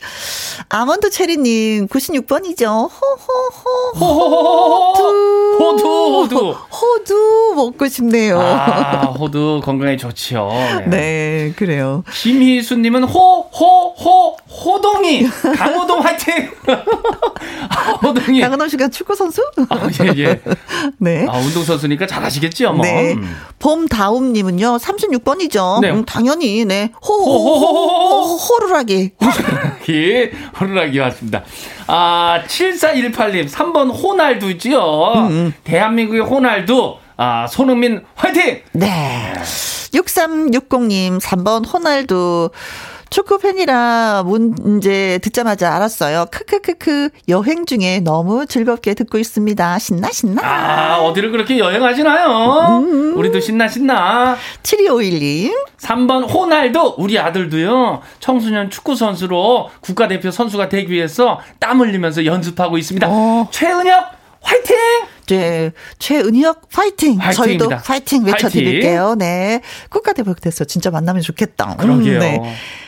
[0.70, 2.89] 아몬드 체리님 96번이죠.
[2.91, 3.93] 호호호.
[4.01, 5.57] 호호호호.
[5.59, 6.51] 호두, 호두.
[6.51, 8.41] 호두 먹고 싶네요.
[8.41, 10.49] 아, 호두 건강에 좋지요.
[10.87, 10.97] 네.
[10.97, 12.03] 네, 그래요.
[12.12, 15.24] 김희수님은 호, 호, 호, 호동이.
[15.57, 16.50] 강호동 화이팅!
[18.02, 18.40] 호동이.
[18.40, 19.42] 강은호 씨가 축구 선수?
[19.68, 20.40] 아, 예, 예.
[20.98, 21.26] 네.
[21.28, 22.84] 아, 운동 선수니까 잘하시겠죠, 뭐.
[22.84, 23.12] 네.
[23.14, 23.36] 음.
[23.59, 25.80] 봄다움님은요, 36번이죠.
[25.80, 25.90] 네.
[25.90, 26.90] 음, 당연히, 네.
[27.07, 27.59] 호호호호호.
[27.59, 28.36] 호호호호.
[28.36, 29.11] 호루라기.
[29.90, 31.44] 예, 호루라기 왔습니다.
[31.86, 35.12] 아, 7418님, 3번 호날두 있지요.
[35.28, 38.61] 음, 대한민국의 호날두, 아, 손흥민 화이팅!
[38.72, 39.32] 네.
[39.92, 42.50] 6360님, 3번 호날두.
[43.09, 46.26] 축구 팬이라 문제 듣자마자 알았어요.
[46.30, 47.11] 크크크크.
[47.28, 49.78] 여행 중에 너무 즐겁게 듣고 있습니다.
[49.78, 50.42] 신나, 신나.
[50.44, 52.78] 아, 어디를 그렇게 여행하시나요?
[52.82, 53.16] 음.
[53.16, 54.36] 우리도 신나, 신나.
[54.62, 55.52] 7251님.
[55.78, 63.07] 3번 호날두, 우리 아들도요, 청소년 축구 선수로 국가대표 선수가 되기 위해서 땀 흘리면서 연습하고 있습니다.
[63.09, 63.48] 어.
[63.50, 64.15] 최은혁,
[64.47, 64.76] 화이팅!
[65.28, 67.18] 네, 최은혁 파이팅.
[67.18, 67.32] 파이팅입니다.
[67.32, 69.16] 저희도 파이팅 외쳐드릴게요.
[69.16, 69.18] 파이팅.
[69.18, 69.61] 네.
[69.90, 71.72] 국가대표 돼서 진짜 만나면 좋겠다.
[71.72, 72.20] 음, 그러게요.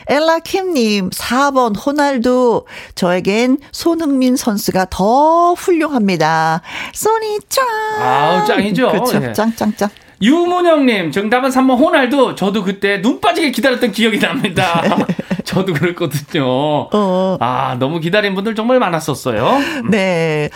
[0.07, 2.63] 엘라 킴님, 4번 호날두.
[2.95, 6.61] 저에겐 손흥민 선수가 더 훌륭합니다.
[6.93, 7.65] 소니 짱.
[7.99, 8.91] 아우, 짱이죠.
[8.91, 9.21] 그쵸.
[9.21, 9.33] 예.
[9.33, 9.89] 짱짱 짱.
[10.21, 12.35] 유문영님, 정답은 3번 호날두.
[12.35, 14.81] 저도 그때 눈 빠지게 기다렸던 기억이 납니다.
[15.45, 16.43] 저도 그랬거든요.
[16.45, 17.37] 어.
[17.39, 19.59] 아, 너무 기다린 분들 정말 많았었어요.
[19.89, 20.49] 네.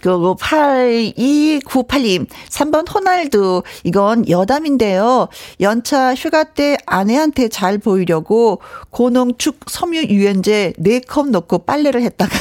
[0.00, 3.62] 그리고 8298님, 3번 호날두.
[3.84, 5.28] 이건 여담인데요.
[5.60, 8.60] 연차 휴가 때 아내한테 잘 보이려고
[8.90, 12.32] 고농축 섬유 유연제 4컵 넣고 빨래를 했다가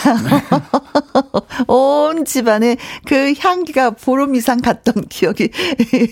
[1.67, 5.49] 온 집안에 그 향기가 보름 이상 갔던 기억이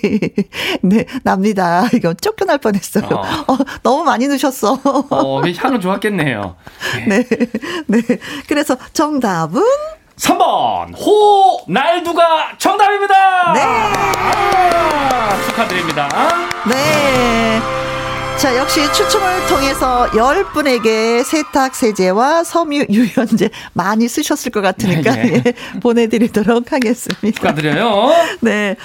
[0.84, 1.88] 네, 납니다.
[1.96, 3.06] 이건 쫓겨날 뻔했어요.
[3.06, 3.54] 어.
[3.54, 4.80] 어, 너무 많이 넣으셨어.
[5.10, 6.56] 어, 그 향은 좋았겠네요.
[7.08, 7.24] 네.
[7.88, 8.02] 네.
[8.48, 9.62] 그래서 정답은
[10.18, 13.54] 3번 호 날두가 정답입니다.
[13.54, 13.62] 네.
[13.64, 16.10] 아, 축하드립니다.
[16.68, 17.62] 네.
[18.40, 25.44] 자, 역시 추첨을 통해서 10분에게 세탁 세제와 섬유 유연제 많이 쓰셨을 것 같으니까 네, 네.
[25.46, 27.38] 예, 보내드리도록 하겠습니다.
[27.38, 28.14] 축하드려요.
[28.40, 28.78] 네.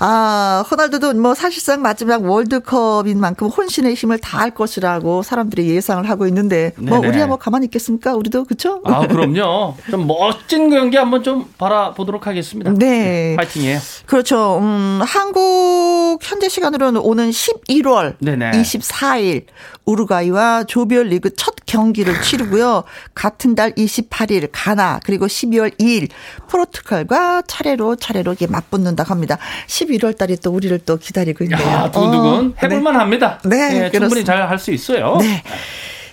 [0.00, 6.72] 아, 호날두도 뭐 사실상 마지막 월드컵인 만큼 혼신의 힘을 다할 것이라고 사람들이 예상을 하고 있는데
[6.76, 7.08] 뭐 네네.
[7.08, 8.14] 우리야 뭐 가만히 있겠습니까?
[8.16, 8.80] 우리도 그쵸?
[8.84, 9.76] 아, 그럼요.
[9.88, 12.72] 좀 멋진 경기 한번 좀 바라보도록 하겠습니다.
[12.72, 13.36] 네.
[13.36, 13.78] 파이팅이에요.
[14.06, 14.58] 그렇죠.
[14.58, 18.58] 음, 한국 현재 시간으로는 오는 11월 네네.
[18.58, 19.46] 24일
[19.84, 22.84] 우루과이와 조별 리그 첫 경기를 치르고요.
[23.14, 26.08] 같은 달 28일 가나 그리고 12월 2일
[26.48, 29.38] 포르투갈과 차례로 차례로 이게 맞붙는다고 합니다.
[29.68, 31.60] 11월 달이 또 우리를 또 기다리고 있네요.
[31.66, 33.38] 야, 두근두근 어, 해볼만 합니다.
[33.44, 34.24] 네, 예, 충분히.
[34.24, 35.16] 잘 할 수 있어요.
[35.20, 35.42] 네.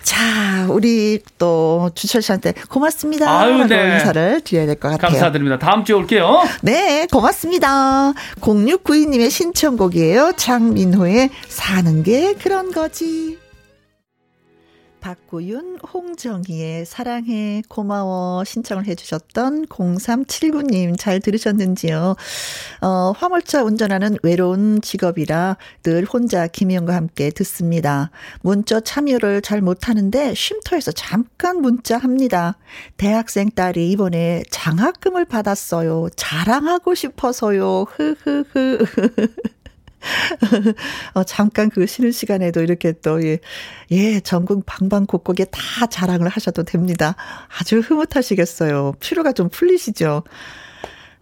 [0.04, 3.40] 자, 우리 또 주철 씨한테 고맙습니다.
[3.40, 3.94] 아유, 네.
[3.94, 5.10] 인사를 드려야 될 것 같아요.
[5.10, 5.58] 감사드립니다.
[5.58, 6.42] 다음 주에 올게요.
[6.62, 8.12] 네, 고맙습니다.
[8.40, 10.32] 0692님의 신청곡이에요.
[10.36, 13.38] 장민호의 사는 게 그런 거지.
[15.04, 22.16] 박고윤, 홍정희의 사랑해, 고마워 신청을 해주셨던 0379님 잘 들으셨는지요?
[22.80, 28.10] 어, 화물차 운전하는 외로운 직업이라 늘 혼자 김희영과 함께 듣습니다.
[28.40, 32.56] 문자 참여를 잘 못하는데 쉼터에서 잠깐 문자 합니다.
[32.96, 36.08] 대학생 딸이 이번에 장학금을 받았어요.
[36.16, 37.84] 자랑하고 싶어서요.
[37.90, 38.78] 흐흐흐.
[41.14, 43.38] 어, 잠깐 그 쉬는 시간에도 이렇게 또, 예,
[43.90, 47.16] 예, 전국 방방곡곡에 다 자랑을 하셔도 됩니다.
[47.58, 48.94] 아주 흐뭇하시겠어요.
[49.00, 50.24] 피로가 좀 풀리시죠?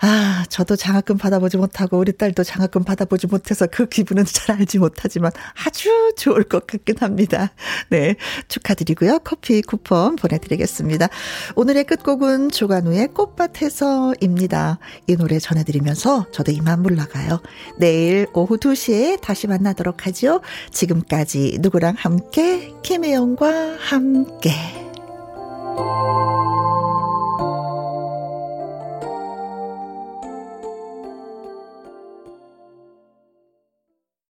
[0.04, 5.30] 아, 저도 장학금 받아보지 못하고 우리 딸도 장학금 받아보지 못해서 그 기분은 잘 알지 못하지만
[5.64, 7.52] 아주 좋을 것 같긴 합니다.
[7.88, 8.16] 네.
[8.48, 9.20] 축하드리고요.
[9.20, 11.08] 커피 쿠폰 보내드리겠습니다.
[11.54, 14.80] 오늘의 끝곡은 조관우의 꽃밭에서입니다.
[15.06, 17.40] 이 노래 전해드리면서 저도 이만 물러가요.
[17.78, 20.40] 내일 오후 2시에 다시 만나도록 하죠.
[20.72, 24.50] 지금까지 누구랑 함께, 김혜영과 함께.